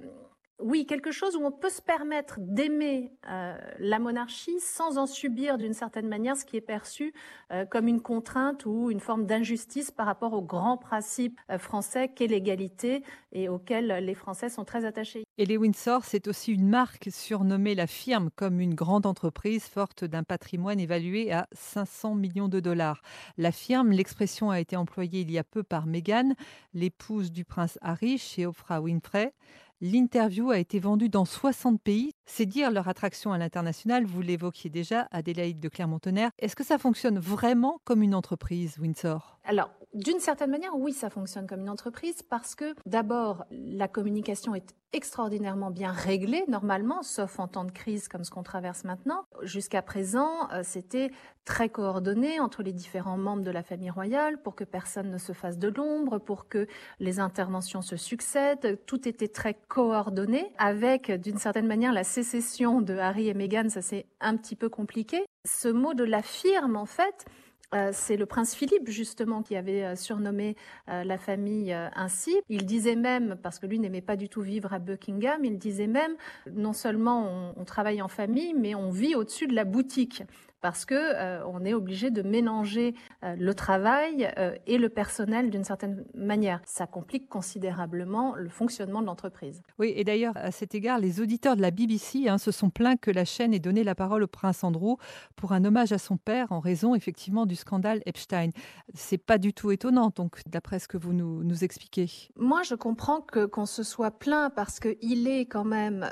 oui, 0.60 0.86
quelque 0.86 1.12
chose 1.12 1.36
où 1.36 1.44
on 1.44 1.52
peut 1.52 1.70
se 1.70 1.80
permettre 1.80 2.34
d'aimer 2.40 3.12
euh, 3.28 3.56
la 3.78 4.00
monarchie 4.00 4.58
sans 4.58 4.98
en 4.98 5.06
subir 5.06 5.56
d'une 5.56 5.72
certaine 5.72 6.08
manière 6.08 6.36
ce 6.36 6.44
qui 6.44 6.56
est 6.56 6.60
perçu 6.60 7.14
euh, 7.52 7.64
comme 7.64 7.86
une 7.86 8.00
contrainte 8.00 8.66
ou 8.66 8.90
une 8.90 8.98
forme 8.98 9.24
d'injustice 9.24 9.92
par 9.92 10.06
rapport 10.06 10.32
au 10.32 10.42
grand 10.42 10.76
principe 10.76 11.40
euh, 11.50 11.58
français 11.58 12.08
qu'est 12.08 12.26
l'égalité 12.26 13.04
et 13.30 13.48
auquel 13.48 13.86
les 14.04 14.14
Français 14.14 14.48
sont 14.48 14.64
très 14.64 14.84
attachés. 14.84 15.24
Et 15.36 15.46
les 15.46 15.56
Windsor, 15.56 16.04
c'est 16.04 16.26
aussi 16.26 16.52
une 16.52 16.68
marque 16.68 17.08
surnommée 17.12 17.76
la 17.76 17.86
firme 17.86 18.30
comme 18.34 18.58
une 18.58 18.74
grande 18.74 19.06
entreprise 19.06 19.64
forte 19.64 20.04
d'un 20.04 20.24
patrimoine 20.24 20.80
évalué 20.80 21.30
à 21.30 21.46
500 21.52 22.16
millions 22.16 22.48
de 22.48 22.58
dollars. 22.58 23.02
La 23.36 23.52
firme, 23.52 23.92
l'expression 23.92 24.50
a 24.50 24.58
été 24.58 24.74
employée 24.74 25.20
il 25.20 25.30
y 25.30 25.38
a 25.38 25.44
peu 25.44 25.62
par 25.62 25.86
Meghan, 25.86 26.32
l'épouse 26.74 27.30
du 27.30 27.44
prince 27.44 27.78
Harry 27.80 28.18
chez 28.18 28.44
Oprah 28.44 28.80
Winfrey. 28.80 29.32
L'interview 29.80 30.50
a 30.50 30.58
été 30.58 30.80
vendue 30.80 31.08
dans 31.08 31.24
60 31.24 31.80
pays. 31.80 32.12
C'est 32.30 32.44
dire 32.44 32.70
leur 32.70 32.88
attraction 32.88 33.32
à 33.32 33.38
l'international. 33.38 34.04
Vous 34.04 34.20
l'évoquiez 34.20 34.68
déjà, 34.68 35.08
Adélaïde 35.10 35.60
de 35.60 35.68
Clermont-Tonnerre. 35.68 36.30
Est-ce 36.38 36.54
que 36.54 36.62
ça 36.62 36.76
fonctionne 36.76 37.18
vraiment 37.18 37.80
comme 37.84 38.02
une 38.02 38.14
entreprise, 38.14 38.78
Windsor? 38.78 39.38
Alors, 39.44 39.70
d'une 39.94 40.20
certaine 40.20 40.50
manière, 40.50 40.76
oui, 40.76 40.92
ça 40.92 41.08
fonctionne 41.08 41.46
comme 41.46 41.60
une 41.60 41.70
entreprise 41.70 42.22
parce 42.22 42.54
que 42.54 42.74
d'abord, 42.84 43.46
la 43.50 43.88
communication 43.88 44.54
est 44.54 44.74
extraordinairement 44.92 45.70
bien 45.70 45.90
réglée 45.90 46.44
normalement, 46.48 47.02
sauf 47.02 47.38
en 47.38 47.48
temps 47.48 47.64
de 47.64 47.70
crise 47.70 48.08
comme 48.08 48.24
ce 48.24 48.30
qu'on 48.30 48.42
traverse 48.42 48.84
maintenant. 48.84 49.24
Jusqu'à 49.42 49.82
présent, 49.82 50.50
euh, 50.52 50.60
c'était 50.62 51.10
très 51.44 51.68
coordonné 51.68 52.40
entre 52.40 52.62
les 52.62 52.72
différents 52.72 53.16
membres 53.16 53.42
de 53.42 53.50
la 53.50 53.62
famille 53.62 53.90
royale 53.90 54.40
pour 54.42 54.54
que 54.54 54.64
personne 54.64 55.10
ne 55.10 55.18
se 55.18 55.32
fasse 55.32 55.58
de 55.58 55.68
l'ombre, 55.68 56.18
pour 56.18 56.48
que 56.48 56.66
les 57.00 57.20
interventions 57.20 57.82
se 57.82 57.96
succèdent. 57.96 58.78
Tout 58.86 59.08
était 59.08 59.28
très 59.28 59.54
coordonné. 59.54 60.52
Avec, 60.58 61.10
d'une 61.10 61.38
certaine 61.38 61.66
manière, 61.66 61.92
la 61.92 62.04
sécession 62.22 62.80
de 62.80 62.94
Harry 62.94 63.28
et 63.28 63.34
Meghan, 63.34 63.68
ça 63.68 63.82
c'est 63.82 64.06
un 64.20 64.36
petit 64.36 64.56
peu 64.56 64.68
compliqué. 64.68 65.24
Ce 65.44 65.68
mot 65.68 65.94
de 65.94 66.04
la 66.04 66.22
firme, 66.22 66.76
en 66.76 66.86
fait, 66.86 67.26
euh, 67.74 67.90
c'est 67.92 68.16
le 68.16 68.24
prince 68.24 68.54
Philippe 68.54 68.88
justement 68.88 69.42
qui 69.42 69.54
avait 69.54 69.84
euh, 69.84 69.94
surnommé 69.94 70.56
euh, 70.88 71.04
la 71.04 71.18
famille 71.18 71.72
ainsi. 71.72 72.34
Il 72.48 72.64
disait 72.64 72.96
même, 72.96 73.36
parce 73.42 73.58
que 73.58 73.66
lui 73.66 73.78
n'aimait 73.78 74.00
pas 74.00 74.16
du 74.16 74.28
tout 74.28 74.40
vivre 74.40 74.72
à 74.72 74.78
Buckingham, 74.78 75.44
il 75.44 75.58
disait 75.58 75.86
même, 75.86 76.16
non 76.50 76.72
seulement 76.72 77.52
on 77.56 77.64
travaille 77.64 78.02
en 78.02 78.08
famille, 78.08 78.54
mais 78.54 78.74
on 78.74 78.90
vit 78.90 79.14
au-dessus 79.14 79.46
de 79.46 79.54
la 79.54 79.64
boutique 79.64 80.22
parce 80.60 80.84
que 80.84 80.94
euh, 80.94 81.44
on 81.46 81.64
est 81.64 81.74
obligé 81.74 82.10
de 82.10 82.22
mélanger 82.22 82.94
euh, 83.24 83.36
le 83.36 83.54
travail 83.54 84.32
euh, 84.38 84.56
et 84.66 84.78
le 84.78 84.88
personnel 84.88 85.50
d'une 85.50 85.64
certaine 85.64 86.04
manière. 86.14 86.60
Ça 86.64 86.86
complique 86.86 87.28
considérablement 87.28 88.34
le 88.34 88.48
fonctionnement 88.48 89.00
de 89.00 89.06
l'entreprise. 89.06 89.62
Oui, 89.78 89.92
et 89.94 90.04
d'ailleurs, 90.04 90.34
à 90.36 90.50
cet 90.50 90.74
égard, 90.74 90.98
les 90.98 91.20
auditeurs 91.20 91.56
de 91.56 91.62
la 91.62 91.70
BBC 91.70 92.28
hein, 92.28 92.38
se 92.38 92.50
sont 92.50 92.70
plaints 92.70 92.96
que 92.96 93.10
la 93.10 93.24
chaîne 93.24 93.54
ait 93.54 93.58
donné 93.58 93.84
la 93.84 93.94
parole 93.94 94.22
au 94.22 94.26
prince 94.26 94.64
Andrew 94.64 94.96
pour 95.36 95.52
un 95.52 95.64
hommage 95.64 95.92
à 95.92 95.98
son 95.98 96.16
père 96.16 96.50
en 96.52 96.60
raison 96.60 96.94
effectivement 96.94 97.46
du 97.46 97.56
scandale 97.56 98.02
Epstein. 98.06 98.50
C'est 98.94 99.18
pas 99.18 99.38
du 99.38 99.52
tout 99.52 99.70
étonnant, 99.70 100.12
donc, 100.14 100.40
d'après 100.46 100.78
ce 100.78 100.88
que 100.88 100.96
vous 100.96 101.12
nous, 101.12 101.44
nous 101.44 101.64
expliquez. 101.64 102.08
Moi, 102.36 102.62
je 102.62 102.74
comprends 102.74 103.20
que 103.20 103.46
qu'on 103.46 103.66
se 103.66 103.82
soit 103.82 104.10
plaint 104.10 104.52
parce 104.54 104.80
qu'il 104.80 105.28
est 105.28 105.46
quand 105.46 105.64
même 105.64 106.10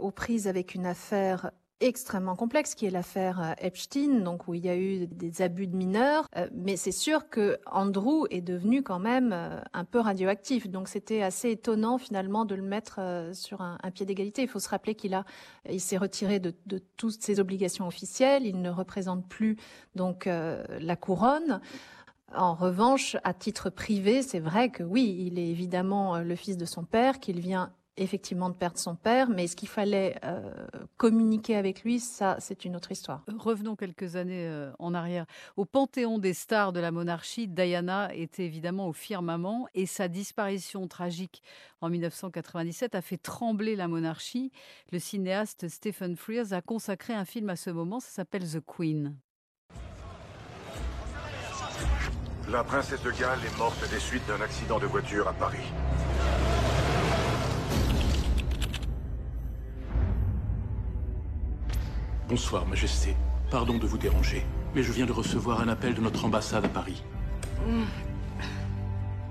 aux 0.00 0.10
prises 0.10 0.48
avec 0.48 0.74
une 0.74 0.86
affaire 0.86 1.50
extrêmement 1.80 2.36
complexe, 2.36 2.74
qui 2.74 2.86
est 2.86 2.90
l'affaire 2.90 3.40
euh, 3.40 3.52
Epstein, 3.58 4.20
donc 4.20 4.48
où 4.48 4.54
il 4.54 4.64
y 4.64 4.68
a 4.68 4.76
eu 4.76 5.06
des 5.06 5.42
abus 5.42 5.66
de 5.66 5.76
mineurs. 5.76 6.28
Euh, 6.36 6.48
mais 6.52 6.76
c'est 6.76 6.92
sûr 6.92 7.28
que 7.28 7.58
Andrew 7.66 8.26
est 8.30 8.40
devenu 8.40 8.82
quand 8.82 8.98
même 8.98 9.32
euh, 9.32 9.60
un 9.72 9.84
peu 9.84 9.98
radioactif. 9.98 10.68
Donc 10.68 10.88
c'était 10.88 11.22
assez 11.22 11.50
étonnant 11.50 11.98
finalement 11.98 12.44
de 12.44 12.54
le 12.54 12.62
mettre 12.62 13.00
sur 13.32 13.60
un, 13.60 13.78
pied 13.92 14.06
d'égalité. 14.06 14.42
Il 14.42 14.48
faut 14.48 14.60
se 14.60 14.68
rappeler 14.68 14.94
qu'il 14.94 15.14
a, 15.14 15.24
il 15.68 15.80
s'est 15.80 15.96
retiré 15.96 16.38
de, 16.38 16.54
de, 16.66 16.80
toutes 16.96 17.22
ses 17.22 17.40
obligations 17.40 17.86
officielles. 17.86 18.46
Il 18.46 18.62
ne 18.62 18.70
représente 18.70 19.28
plus 19.28 19.56
donc 19.94 20.26
la 20.26 20.96
couronne. 20.96 21.60
En 22.34 22.54
revanche, 22.54 23.16
à 23.22 23.32
titre 23.34 23.70
privé, 23.70 24.22
c'est 24.22 24.40
vrai 24.40 24.70
que 24.70 24.82
oui, 24.82 25.24
il 25.26 25.38
est 25.38 25.48
évidemment 25.48 26.18
le 26.18 26.34
fils 26.34 26.56
de 26.56 26.64
son 26.64 26.84
père, 26.84 27.20
qu'il 27.20 27.40
vient 27.40 27.72
effectivement 27.96 28.50
de 28.50 28.54
perdre 28.54 28.78
son 28.78 28.94
père, 28.94 29.28
mais 29.28 29.44
est-ce 29.44 29.56
qu'il 29.56 29.68
fallait 29.68 30.18
euh, 30.24 30.52
communiquer 30.96 31.56
avec 31.56 31.84
lui 31.84 32.00
Ça, 32.00 32.36
c'est 32.40 32.64
une 32.64 32.76
autre 32.76 32.92
histoire. 32.92 33.24
Revenons 33.38 33.76
quelques 33.76 34.16
années 34.16 34.46
euh, 34.46 34.72
en 34.78 34.94
arrière. 34.94 35.26
Au 35.56 35.64
panthéon 35.64 36.18
des 36.18 36.34
stars 36.34 36.72
de 36.72 36.80
la 36.80 36.90
monarchie, 36.90 37.46
Diana 37.46 38.14
était 38.14 38.44
évidemment 38.44 38.88
au 38.88 38.92
firmament 38.92 39.66
et 39.74 39.86
sa 39.86 40.08
disparition 40.08 40.88
tragique 40.88 41.42
en 41.80 41.90
1997 41.90 42.94
a 42.94 43.02
fait 43.02 43.18
trembler 43.18 43.76
la 43.76 43.88
monarchie. 43.88 44.50
Le 44.90 44.98
cinéaste 44.98 45.68
Stephen 45.68 46.16
Frears 46.16 46.52
a 46.52 46.62
consacré 46.62 47.12
un 47.12 47.24
film 47.24 47.50
à 47.50 47.56
ce 47.56 47.70
moment, 47.70 48.00
ça 48.00 48.10
s'appelle 48.10 48.48
The 48.48 48.60
Queen. 48.64 49.16
La 52.50 52.62
princesse 52.62 53.02
de 53.02 53.10
Galles 53.10 53.38
est 53.44 53.58
morte 53.58 53.90
des 53.90 53.98
suites 53.98 54.26
d'un 54.28 54.40
accident 54.40 54.78
de 54.78 54.86
voiture 54.86 55.28
à 55.28 55.32
Paris. 55.32 55.72
Bonsoir, 62.28 62.66
Majesté. 62.66 63.14
Pardon 63.50 63.76
de 63.76 63.86
vous 63.86 63.98
déranger, 63.98 64.46
mais 64.74 64.82
je 64.82 64.92
viens 64.92 65.04
de 65.04 65.12
recevoir 65.12 65.60
un 65.60 65.68
appel 65.68 65.94
de 65.94 66.00
notre 66.00 66.24
ambassade 66.24 66.64
à 66.64 66.68
Paris. 66.68 67.02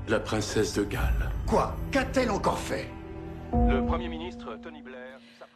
La 0.07 0.19
princesse 0.19 0.75
de 0.75 0.83
Galles. 0.83 1.31
Quoi? 1.47 1.75
Qu'a-t-elle 1.91 2.29
encore 2.29 2.59
fait? 2.59 2.87
Le 3.51 3.83
Premier 3.85 4.09
ministre 4.09 4.57
Tony 4.61 4.83
Blair 4.83 5.12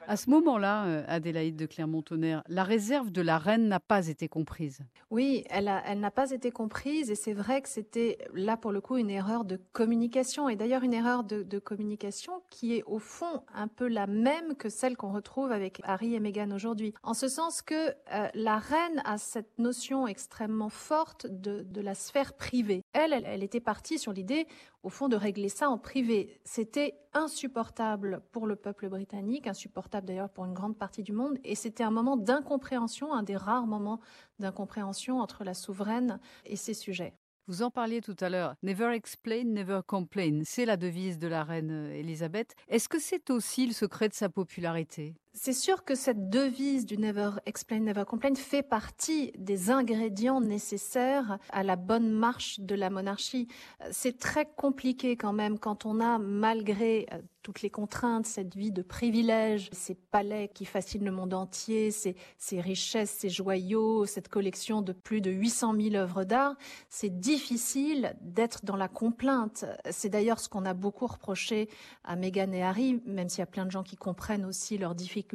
à 0.07 0.15
ce 0.15 0.29
moment-là, 0.29 0.85
euh, 0.85 1.03
Adélaïde 1.07 1.57
de 1.57 1.65
Clermont-Tonnerre, 1.65 2.41
la 2.47 2.63
réserve 2.63 3.11
de 3.11 3.21
la 3.21 3.37
reine 3.37 3.67
n'a 3.67 3.81
pas 3.81 4.07
été 4.07 4.29
comprise. 4.29 4.79
Oui, 5.11 5.43
elle, 5.49 5.65
n'a 5.65 6.11
pas 6.11 6.31
été 6.31 6.49
comprise 6.49 7.11
et 7.11 7.15
c'est 7.15 7.33
vrai 7.33 7.61
que 7.61 7.67
c'était 7.67 8.17
là 8.33 8.55
pour 8.55 8.71
le 8.71 8.79
coup 8.79 8.97
une 8.97 9.09
erreur 9.09 9.43
de 9.43 9.59
communication 9.73 10.47
et 10.47 10.55
d'ailleurs 10.55 10.83
une 10.83 10.93
erreur 10.93 11.23
de, 11.23 11.59
communication 11.59 12.41
qui 12.49 12.75
est 12.75 12.83
au 12.83 12.99
fond 12.99 13.41
un 13.53 13.67
peu 13.67 13.87
la 13.87 14.07
même 14.07 14.55
que 14.55 14.69
celle 14.69 14.95
qu'on 14.95 15.11
retrouve 15.11 15.51
avec 15.51 15.81
Harry 15.83 16.13
et 16.13 16.19
Meghan 16.19 16.51
aujourd'hui. 16.51 16.93
En 17.03 17.13
ce 17.13 17.27
sens 17.27 17.61
que 17.61 17.89
euh, 18.13 18.29
la 18.33 18.57
reine 18.57 19.01
a 19.03 19.17
cette 19.17 19.57
notion 19.57 20.07
extrêmement 20.07 20.69
forte 20.69 21.27
de, 21.27 21.81
la 21.81 21.95
sphère 21.95 22.33
privée. 22.33 22.83
Elle, 22.93 23.13
elle, 23.13 23.25
elle 23.25 23.43
était 23.43 23.59
partie 23.59 23.99
sur 23.99 24.13
l'idée 24.13 24.47
au 24.83 24.89
fond, 24.89 25.09
de 25.09 25.17
régler 25.17 25.49
ça 25.49 25.69
en 25.69 25.77
privé. 25.77 26.39
C'était 26.45 26.95
insupportable 27.13 28.21
pour 28.31 28.47
le 28.47 28.55
peuple 28.55 28.89
britannique, 28.89 29.47
insupportable 29.47 29.96
d'ailleurs 30.01 30.29
pour 30.29 30.45
une 30.45 30.53
grande 30.53 30.77
partie 30.77 31.03
du 31.03 31.11
monde, 31.11 31.37
et 31.43 31.55
c'était 31.55 31.83
un 31.83 31.91
moment 31.91 32.17
d'incompréhension, 32.17 33.13
un 33.13 33.23
des 33.23 33.37
rares 33.37 33.67
moments 33.67 33.99
d'incompréhension 34.39 35.19
entre 35.19 35.43
la 35.43 35.53
souveraine 35.53 36.19
et 36.45 36.55
ses 36.55 36.73
sujets. 36.73 37.13
Vous 37.47 37.61
en 37.61 37.71
parliez 37.71 38.01
tout 38.01 38.15
à 38.19 38.27
l'heure. 38.27 38.55
Never 38.61 38.93
explain, 38.93 39.45
never 39.45 39.79
complain. 39.87 40.41
C'est 40.43 40.65
la 40.65 40.75
devise 40.75 41.17
de 41.17 41.29
la 41.29 41.45
reine 41.45 41.89
Elisabeth. 41.93 42.55
Est-ce 42.67 42.89
que 42.89 42.99
c'est 42.99 43.29
aussi 43.29 43.65
le 43.65 43.71
secret 43.71 44.09
de 44.09 44.13
sa 44.13 44.27
popularité? 44.27 45.15
C'est 45.39 45.53
sûr 45.53 45.83
que 45.83 45.93
cette 45.93 46.29
devise 46.29 46.85
du 46.85 46.97
Never 46.97 47.29
Explain, 47.45 47.79
Never 47.79 48.05
Complain 48.05 48.33
fait 48.33 48.63
partie 48.63 49.31
des 49.37 49.69
ingrédients 49.69 50.41
nécessaires 50.41 51.37
à 51.51 51.61
la 51.61 51.75
bonne 51.75 52.09
marche 52.09 52.59
de 52.59 52.73
la 52.73 52.89
monarchie. 52.89 53.47
C'est 53.91 54.17
très 54.17 54.45
compliqué 54.45 55.15
quand 55.15 55.33
même 55.33 55.59
quand 55.59 55.85
on 55.85 55.99
a, 55.99 56.17
malgré 56.17 57.05
euh, 57.13 57.19
toutes 57.43 57.61
les 57.61 57.69
contraintes, 57.69 58.25
cette 58.25 58.55
vie 58.55 58.71
de 58.71 58.81
privilèges, 58.81 59.69
ces 59.71 59.95
palais 59.95 60.49
qui 60.53 60.65
fascinent 60.65 61.05
le 61.05 61.11
monde 61.11 61.33
entier, 61.33 61.91
ces, 61.91 62.15
ces 62.37 62.59
richesses, 62.59 63.11
ces 63.11 63.29
joyaux, 63.29 64.05
cette 64.05 64.27
collection 64.27 64.81
de 64.81 64.91
plus 64.91 65.21
de 65.21 65.31
800 65.31 65.75
000 65.79 65.95
œuvres 65.95 66.23
d'art, 66.23 66.55
c'est 66.89 67.19
difficile 67.19 68.17
d'être 68.21 68.65
dans 68.65 68.75
la 68.75 68.89
complainte. 68.89 69.65
C'est 69.91 70.09
d'ailleurs 70.09 70.39
ce 70.39 70.49
qu'on 70.49 70.65
a 70.65 70.73
beaucoup 70.73 71.07
reproché 71.07 71.69
à 72.03 72.15
Meghan 72.15 72.51
et 72.51 72.63
Harry, 72.63 73.01
même 73.05 73.29
s'il 73.29 73.39
y 73.39 73.43
a 73.43 73.45
plein 73.45 73.65
de 73.65 73.71
gens 73.71 73.83
qui 73.83 73.95
comprennent 73.95 74.43
aussi 74.43 74.77
leurs 74.77 74.95
difficultés. 74.95 75.26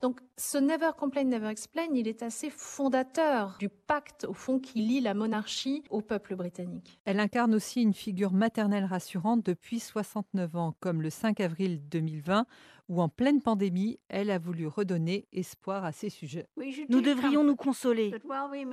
Donc 0.00 0.20
ce 0.36 0.58
Never 0.58 0.90
Complain, 0.98 1.24
Never 1.24 1.48
Explain, 1.48 1.88
il 1.94 2.08
est 2.08 2.22
assez 2.22 2.50
fondateur 2.50 3.56
du 3.58 3.68
pacte, 3.68 4.24
au 4.24 4.34
fond, 4.34 4.58
qui 4.58 4.80
lie 4.80 5.00
la 5.00 5.14
monarchie 5.14 5.82
au 5.90 6.00
peuple 6.00 6.36
britannique. 6.36 6.98
Elle 7.04 7.20
incarne 7.20 7.54
aussi 7.54 7.82
une 7.82 7.94
figure 7.94 8.32
maternelle 8.32 8.84
rassurante 8.84 9.44
depuis 9.44 9.80
69 9.80 10.56
ans, 10.56 10.74
comme 10.80 11.02
le 11.02 11.10
5 11.10 11.40
avril 11.40 11.80
2020, 11.88 12.46
où 12.88 13.00
en 13.00 13.08
pleine 13.08 13.42
pandémie, 13.42 13.98
elle 14.08 14.30
a 14.30 14.38
voulu 14.38 14.66
redonner 14.66 15.26
espoir 15.32 15.84
à 15.84 15.92
ces 15.92 16.10
sujets. 16.10 16.46
Nous 16.88 17.00
devrions 17.00 17.44
nous 17.44 17.56
consoler, 17.56 18.12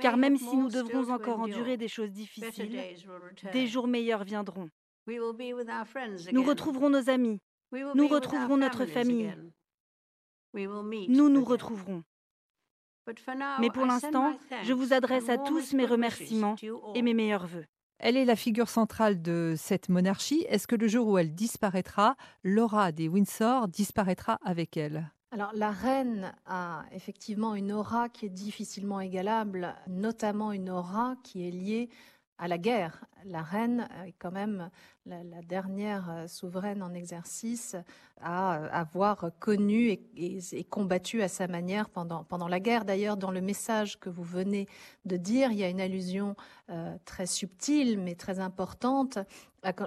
car 0.00 0.16
même 0.16 0.36
si 0.36 0.56
nous 0.56 0.68
devrons 0.68 1.12
encore 1.12 1.40
endurer 1.40 1.76
des 1.76 1.88
choses 1.88 2.12
difficiles, 2.12 2.78
des 3.52 3.66
jours 3.66 3.88
meilleurs 3.88 4.24
viendront. 4.24 4.68
Nous 5.06 6.42
retrouverons 6.42 6.90
nos 6.90 7.10
amis, 7.10 7.40
nous 7.94 8.08
retrouverons 8.08 8.56
notre 8.56 8.86
famille. 8.86 9.34
Nous 10.54 11.28
nous 11.28 11.44
retrouverons. 11.44 12.02
Mais 13.60 13.70
pour 13.70 13.84
l'instant, 13.84 14.38
je 14.62 14.72
vous 14.72 14.92
adresse 14.92 15.28
à 15.28 15.38
tous 15.38 15.72
mes 15.74 15.86
remerciements 15.86 16.56
et 16.94 17.02
mes 17.02 17.14
meilleurs 17.14 17.46
voeux. 17.46 17.64
Elle 17.98 18.16
est 18.16 18.24
la 18.24 18.36
figure 18.36 18.68
centrale 18.68 19.22
de 19.22 19.54
cette 19.56 19.88
monarchie. 19.88 20.44
Est-ce 20.48 20.66
que 20.66 20.76
le 20.76 20.88
jour 20.88 21.06
où 21.08 21.18
elle 21.18 21.34
disparaîtra, 21.34 22.16
Laura 22.42 22.92
des 22.92 23.08
Windsor 23.08 23.68
disparaîtra 23.68 24.38
avec 24.44 24.76
elle? 24.76 25.10
Alors 25.30 25.50
la 25.52 25.70
reine 25.70 26.32
a 26.46 26.84
effectivement 26.92 27.54
une 27.56 27.72
aura 27.72 28.08
qui 28.08 28.26
est 28.26 28.30
difficilement 28.30 29.00
égalable, 29.00 29.74
notamment 29.88 30.52
une 30.52 30.70
aura 30.70 31.16
qui 31.24 31.48
est 31.48 31.50
liée 31.50 31.88
à 32.38 32.48
la 32.48 32.58
guerre. 32.58 33.04
La 33.24 33.42
reine 33.42 33.88
est 34.06 34.14
quand 34.18 34.32
même 34.32 34.70
la, 35.06 35.22
dernière 35.42 36.10
euh, 36.10 36.26
souveraine 36.26 36.82
en 36.82 36.92
exercice 36.92 37.76
à 38.20 38.56
euh, 38.56 38.68
avoir 38.70 39.30
connu 39.38 39.98
et, 40.16 40.64
combattu 40.68 41.22
à 41.22 41.28
sa 41.28 41.46
manière 41.46 41.88
pendant, 41.88 42.48
la 42.48 42.60
guerre. 42.60 42.84
D'ailleurs, 42.84 43.16
dans 43.16 43.30
le 43.30 43.40
message 43.40 43.98
que 43.98 44.10
vous 44.10 44.22
venez 44.22 44.66
de 45.04 45.16
dire, 45.16 45.52
il 45.52 45.58
y 45.58 45.64
a 45.64 45.68
une 45.68 45.80
allusion 45.80 46.36
euh, 46.70 46.96
très 47.04 47.26
subtile 47.26 47.98
mais 47.98 48.14
très 48.14 48.40
importante. 48.40 49.18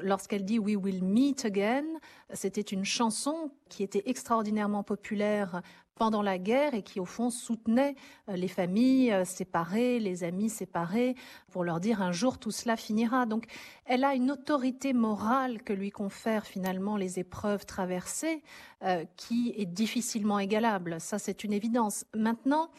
Lorsqu'elle 0.02 0.46
dit 0.46 0.60
We 0.60 0.76
will 0.76 1.04
meet 1.04 1.46
again, 1.46 1.86
c'était 2.34 2.62
une 2.62 2.86
chanson 2.86 3.52
qui 3.70 3.84
était 3.84 4.04
extraordinairement 4.06 4.84
populaire 4.84 5.62
pendant 5.98 6.22
la 6.22 6.38
guerre 6.38 6.74
et 6.74 6.84
qui, 6.84 7.00
au 7.00 7.06
fond, 7.06 7.30
soutenait 7.30 7.96
euh, 8.30 8.36
les 8.36 8.48
familles 8.48 9.12
euh, 9.12 9.26
séparées, 9.26 10.00
les 10.00 10.24
amis 10.24 10.50
séparés, 10.50 11.16
pour 11.52 11.64
leur 11.64 11.80
dire 11.80 12.02
un 12.02 12.12
jour 12.12 12.38
tout 12.38 12.52
cela 12.52 12.78
finira. 12.78 13.26
Donc, 13.26 13.46
elle 13.86 14.04
a 14.04 14.14
une 14.14 14.32
autorité 14.32 14.94
morale 14.94 15.62
que 15.64 15.74
lui 15.74 15.90
confèrent 15.90 16.46
finalement 16.46 16.98
les 16.98 17.20
épreuves 17.20 17.66
traversées 17.66 18.44
euh, 18.84 19.06
qui 19.16 19.54
est 19.58 19.66
difficilement 19.66 20.40
égalable. 20.40 20.98
Ça, 21.00 21.20
c'est 21.20 21.44
une 21.44 21.54
évidence. 21.54 22.06
Maintenant, 22.16 22.70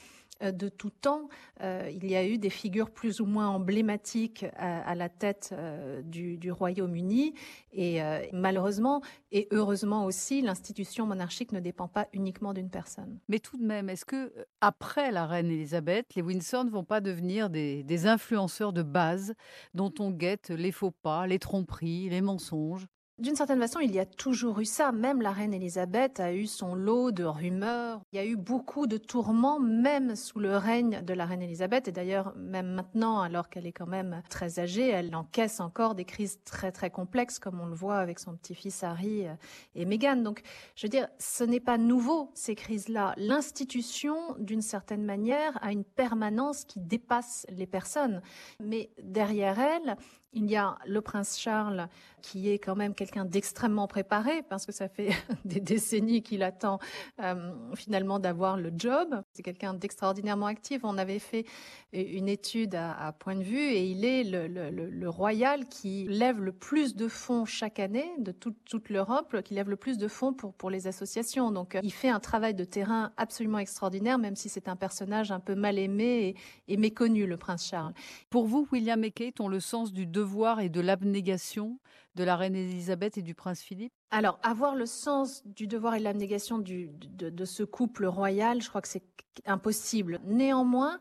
de 0.40 0.68
tout 0.68 0.90
temps. 0.90 1.28
Euh, 1.62 1.90
il 1.92 2.06
y 2.08 2.16
a 2.16 2.26
eu 2.26 2.38
des 2.38 2.50
figures 2.50 2.90
plus 2.90 3.20
ou 3.20 3.26
moins 3.26 3.48
emblématiques 3.48 4.46
à, 4.56 4.94
la 4.94 5.08
tête 5.08 5.50
euh, 5.52 6.02
du, 6.02 6.50
Royaume-Uni 6.50 7.34
et 7.72 8.00
malheureusement 8.32 9.02
et 9.30 9.48
heureusement 9.50 10.04
aussi, 10.04 10.40
l'institution 10.40 11.06
monarchique 11.06 11.52
ne 11.52 11.60
dépend 11.60 11.88
pas 11.88 12.08
uniquement 12.12 12.54
d'une 12.54 12.70
personne. 12.70 13.18
Mais 13.28 13.38
tout 13.38 13.58
de 13.58 13.64
même, 13.64 13.88
est-ce 13.88 14.04
que 14.04 14.32
après 14.60 15.12
la 15.12 15.26
reine 15.26 15.50
Elisabeth, 15.50 16.14
les 16.14 16.22
Windsor 16.22 16.64
ne 16.64 16.70
vont 16.70 16.84
pas 16.84 17.00
devenir 17.00 17.50
des 17.50 18.06
influenceurs 18.06 18.72
de 18.72 18.82
base 18.82 19.34
dont 19.74 19.92
on 19.98 20.10
guette 20.10 20.50
les 20.50 20.72
faux 20.72 20.90
pas, 20.90 21.26
les 21.26 21.38
tromperies, 21.38 22.08
les 22.08 22.20
mensonges? 22.22 22.86
D'une 23.18 23.34
certaine 23.34 23.58
façon, 23.60 23.80
il 23.80 23.92
y 23.92 23.98
a 23.98 24.06
toujours 24.06 24.60
eu 24.60 24.64
ça. 24.64 24.92
Même 24.92 25.20
la 25.22 25.32
reine 25.32 25.52
Elisabeth 25.52 26.20
a 26.20 26.32
eu 26.32 26.46
son 26.46 26.74
lot 26.74 27.10
de 27.10 27.24
rumeurs. 27.24 28.00
Il 28.12 28.16
y 28.16 28.18
a 28.20 28.24
eu 28.24 28.36
beaucoup 28.36 28.86
de 28.86 28.96
tourments, 28.96 29.58
même 29.58 30.14
sous 30.14 30.38
le 30.38 30.56
règne 30.56 31.02
de 31.02 31.14
la 31.14 31.26
reine 31.26 31.42
Elisabeth. 31.42 31.88
Et 31.88 31.92
d'ailleurs, 31.92 32.32
même 32.36 32.68
maintenant, 32.68 33.20
alors 33.20 33.48
qu'elle 33.48 33.66
est 33.66 33.72
quand 33.72 33.88
même 33.88 34.22
très 34.30 34.60
âgée, 34.60 34.88
elle 34.88 35.14
encaisse 35.16 35.58
encore 35.58 35.96
des 35.96 36.04
crises 36.04 36.38
très 36.44 36.70
très 36.70 36.90
complexes, 36.90 37.40
comme 37.40 37.60
on 37.60 37.66
le 37.66 37.74
voit 37.74 37.98
avec 37.98 38.20
son 38.20 38.36
petit-fils 38.36 38.84
Harry 38.84 39.26
euh, 39.26 39.34
et 39.74 39.84
Meghan. 39.84 40.16
Donc, 40.16 40.42
je 40.76 40.86
veux 40.86 40.90
dire, 40.90 41.08
ce 41.18 41.42
n'est 41.42 41.60
pas 41.60 41.76
nouveau, 41.76 42.30
ces 42.34 42.54
crises-là. 42.54 43.14
L'institution, 43.16 44.36
d'une 44.38 44.62
certaine 44.62 45.04
manière, 45.04 45.58
a 45.60 45.72
une 45.72 45.84
permanence 45.84 46.64
qui 46.64 46.78
dépasse 46.78 47.46
les 47.48 47.66
personnes. 47.66 48.22
Mais 48.60 48.90
derrière 49.02 49.58
elle, 49.58 49.96
il 50.32 50.46
y 50.46 50.56
a 50.56 50.76
le 50.86 51.00
prince 51.00 51.38
Charles, 51.38 51.88
qui 52.22 52.50
est 52.50 52.58
quand 52.58 52.76
même 52.76 52.94
quelqu'un 52.94 53.24
d'extrêmement 53.24 53.86
préparé, 53.86 54.42
parce 54.48 54.66
que 54.66 54.72
ça 54.72 54.88
fait 54.88 55.10
des 55.44 55.60
décennies 55.60 56.22
qu'il 56.22 56.42
attend 56.42 56.78
euh, 57.20 57.52
finalement 57.74 58.18
d'avoir 58.18 58.56
le 58.56 58.72
job. 58.76 59.22
C'est 59.38 59.44
quelqu'un 59.44 59.72
d'extraordinairement 59.72 60.46
actif. 60.46 60.80
On 60.82 60.98
avait 60.98 61.20
fait 61.20 61.46
une 61.92 62.28
étude 62.28 62.74
à, 62.74 63.14
point 63.20 63.36
de 63.36 63.44
vue, 63.44 63.60
et 63.60 63.84
il 63.84 64.04
est 64.04 64.24
le, 64.24 65.08
royal 65.08 65.68
qui 65.68 66.08
lève 66.08 66.42
le 66.42 66.50
plus 66.50 66.96
de 66.96 67.06
fonds 67.06 67.44
chaque 67.44 67.78
année 67.78 68.10
de 68.18 68.32
toute 68.32 68.90
l'Europe, 68.90 69.40
qui 69.42 69.54
lève 69.54 69.70
le 69.70 69.76
plus 69.76 69.96
de 69.96 70.08
fonds 70.08 70.32
pour, 70.32 70.70
les 70.70 70.88
associations. 70.88 71.52
Donc 71.52 71.76
euh, 71.76 71.80
il 71.84 71.92
fait 71.92 72.08
un 72.08 72.18
travail 72.18 72.52
de 72.52 72.64
terrain 72.64 73.12
absolument 73.16 73.60
extraordinaire, 73.60 74.18
même 74.18 74.34
si 74.34 74.48
c'est 74.48 74.66
un 74.66 74.74
personnage 74.74 75.30
un 75.30 75.38
peu 75.38 75.54
mal 75.54 75.78
aimé 75.78 76.34
et, 76.66 76.72
et 76.72 76.76
méconnu, 76.76 77.24
le 77.24 77.36
prince 77.36 77.64
Charles. 77.64 77.94
Pour 78.30 78.48
vous, 78.48 78.66
William 78.72 79.04
et 79.04 79.12
Kate 79.12 79.38
ont 79.38 79.46
le 79.46 79.60
sens 79.60 79.92
du 79.92 80.04
devoir 80.04 80.58
et 80.58 80.68
de 80.68 80.80
l'abnégation 80.80 81.78
de 82.18 82.24
la 82.24 82.36
reine 82.36 82.56
Elisabeth 82.56 83.16
et 83.16 83.22
du 83.22 83.34
prince 83.34 83.62
Philippe? 83.62 83.92
Alors, 84.10 84.38
avoir 84.42 84.74
le 84.74 84.86
sens 84.86 85.42
du 85.46 85.66
devoir 85.66 85.94
et 85.94 85.98
de 86.00 86.04
l'abnégation 86.04 86.58
de, 86.58 87.44
ce 87.44 87.62
couple 87.62 88.06
royal, 88.06 88.60
je 88.60 88.68
crois 88.68 88.82
que 88.82 88.88
c'est 88.88 89.04
impossible. 89.46 90.20
Néanmoins, 90.24 90.98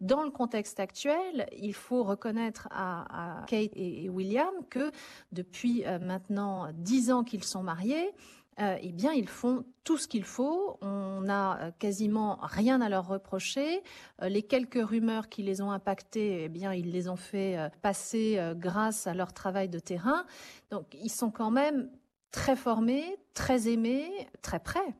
dans 0.00 0.22
le 0.22 0.30
contexte 0.30 0.78
actuel, 0.78 1.46
il 1.58 1.74
faut 1.74 2.04
reconnaître 2.04 2.68
à, 2.70 3.44
Kate 3.48 3.72
et, 3.74 4.08
William 4.08 4.52
que 4.70 4.92
depuis 5.32 5.84
euh, 5.84 5.98
maintenant 5.98 6.68
dix 6.72 7.10
ans 7.10 7.24
qu'ils 7.24 7.44
sont 7.44 7.62
mariés, 7.62 8.12
euh, 8.60 8.76
eh 8.80 8.92
bien, 8.92 9.12
ils 9.12 9.28
font 9.28 9.64
tout 9.84 9.96
ce 9.96 10.06
qu'il 10.06 10.24
faut. 10.24 10.78
On 10.82 11.22
n'a 11.22 11.60
euh, 11.60 11.70
quasiment 11.78 12.38
rien 12.42 12.80
à 12.80 12.88
leur 12.88 13.06
reprocher. 13.06 13.82
Euh, 14.22 14.28
les 14.28 14.42
quelques 14.42 14.82
rumeurs 14.82 15.28
qui 15.28 15.42
les 15.42 15.62
ont 15.62 15.70
impactés, 15.70 16.44
eh 16.44 16.48
bien, 16.48 16.74
ils 16.74 16.90
les 16.90 17.08
ont 17.08 17.16
fait 17.16 17.56
passer 17.82 18.38
grâce 18.56 19.06
à 19.06 19.14
leur 19.14 19.32
travail 19.32 19.68
de 19.68 19.78
terrain. 19.78 20.24
Donc, 20.70 20.94
ils 20.94 21.10
sont 21.10 21.30
quand 21.30 21.50
même 21.50 21.90
très 22.30 22.56
formés, 22.56 23.16
très 23.34 23.68
aimés, 23.68 24.28
très 24.42 24.60
prêts. 24.60 24.94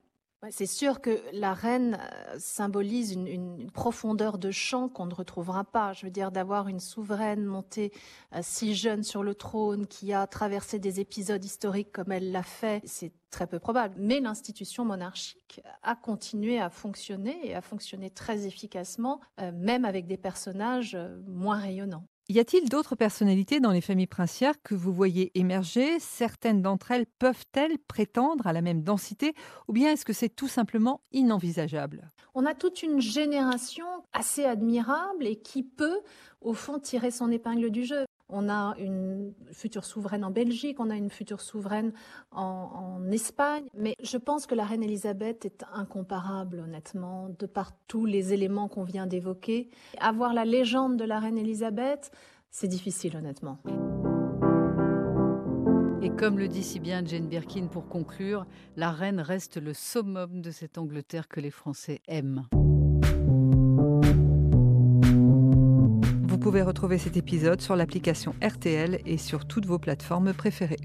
C'est 0.48 0.66
sûr 0.66 1.02
que 1.02 1.20
la 1.34 1.52
reine 1.52 1.98
euh, 2.00 2.38
symbolise 2.38 3.12
une, 3.12 3.70
profondeur 3.72 4.38
de 4.38 4.50
champ 4.50 4.88
qu'on 4.88 5.04
ne 5.04 5.14
retrouvera 5.14 5.64
pas. 5.64 5.92
Je 5.92 6.06
veux 6.06 6.10
dire, 6.10 6.32
d'avoir 6.32 6.68
une 6.68 6.80
souveraine 6.80 7.44
montée 7.44 7.92
euh, 8.34 8.38
si 8.40 8.74
jeune 8.74 9.02
sur 9.02 9.22
le 9.22 9.34
trône, 9.34 9.86
qui 9.86 10.14
a 10.14 10.26
traversé 10.26 10.78
des 10.78 10.98
épisodes 10.98 11.44
historiques 11.44 11.92
comme 11.92 12.10
elle 12.10 12.32
l'a 12.32 12.42
fait, 12.42 12.80
c'est 12.86 13.12
très 13.30 13.46
peu 13.46 13.58
probable. 13.58 13.96
Mais 13.98 14.20
l'institution 14.20 14.86
monarchique 14.86 15.60
a 15.82 15.94
continué 15.94 16.58
à 16.58 16.70
fonctionner 16.70 17.38
et 17.46 17.54
a 17.54 17.60
fonctionné 17.60 18.08
très 18.08 18.46
efficacement, 18.46 19.20
euh, 19.40 19.52
même 19.52 19.84
avec 19.84 20.06
des 20.06 20.16
personnages 20.16 20.96
moins 21.26 21.58
rayonnants. 21.58 22.06
Y 22.30 22.38
a-t-il 22.38 22.68
d'autres 22.68 22.94
personnalités 22.94 23.58
dans 23.58 23.72
les 23.72 23.80
familles 23.80 24.06
princières 24.06 24.62
que 24.62 24.76
vous 24.76 24.92
voyez 24.92 25.36
émerger? 25.36 25.98
Certaines 25.98 26.62
d'entre 26.62 26.92
elles 26.92 27.06
peuvent-elles 27.06 27.76
prétendre 27.88 28.46
à 28.46 28.52
la 28.52 28.62
même 28.62 28.84
densité? 28.84 29.34
Ou 29.66 29.72
bien 29.72 29.90
est-ce 29.90 30.04
que 30.04 30.12
c'est 30.12 30.28
tout 30.28 30.46
simplement 30.46 31.00
inenvisageable? 31.10 32.08
On 32.34 32.46
a 32.46 32.54
toute 32.54 32.84
une 32.84 33.00
génération 33.00 33.84
assez 34.12 34.44
admirable 34.44 35.26
et 35.26 35.40
qui 35.40 35.64
peut, 35.64 35.98
au 36.40 36.52
fond, 36.52 36.78
tirer 36.78 37.10
son 37.10 37.32
épingle 37.32 37.68
du 37.70 37.84
jeu. 37.84 38.04
On 38.32 38.48
a 38.48 38.74
une 38.78 39.32
future 39.52 39.84
souveraine 39.84 40.24
en 40.24 40.30
Belgique, 40.30 40.78
on 40.80 40.90
a 40.90 40.96
une 40.96 41.10
future 41.10 41.40
souveraine 41.40 41.92
en, 42.32 43.10
Espagne, 43.10 43.64
mais 43.74 43.96
je 44.02 44.16
pense 44.16 44.46
que 44.46 44.54
la 44.54 44.64
reine 44.64 44.82
Elisabeth 44.82 45.44
est 45.44 45.64
incomparable, 45.72 46.60
honnêtement, 46.60 47.28
de 47.38 47.46
par 47.46 47.72
tous 47.88 48.06
les 48.06 48.32
éléments 48.32 48.68
qu'on 48.68 48.84
vient 48.84 49.06
d'évoquer. 49.06 49.68
Avoir 49.98 50.32
la 50.32 50.44
légende 50.44 50.96
de 50.96 51.04
la 51.04 51.18
reine 51.18 51.38
Elisabeth, 51.38 52.12
c'est 52.50 52.68
difficile, 52.68 53.16
honnêtement. 53.16 53.58
Et 56.02 56.10
comme 56.10 56.38
le 56.38 56.48
dit 56.48 56.62
si 56.62 56.78
bien 56.78 57.04
Jane 57.04 57.26
Birkin 57.26 57.66
pour 57.66 57.88
conclure, 57.88 58.46
la 58.76 58.90
reine 58.90 59.20
reste 59.20 59.56
le 59.56 59.74
summum 59.74 60.40
de 60.40 60.50
cette 60.50 60.78
Angleterre 60.78 61.28
que 61.28 61.40
les 61.40 61.50
Français 61.50 62.00
aiment. 62.06 62.46
Vous 66.40 66.44
pouvez 66.44 66.62
retrouver 66.62 66.96
cet 66.96 67.18
épisode 67.18 67.60
sur 67.60 67.76
l'application 67.76 68.34
RTL 68.42 69.02
et 69.04 69.18
sur 69.18 69.44
toutes 69.44 69.66
vos 69.66 69.78
plateformes 69.78 70.32
préférées. 70.32 70.80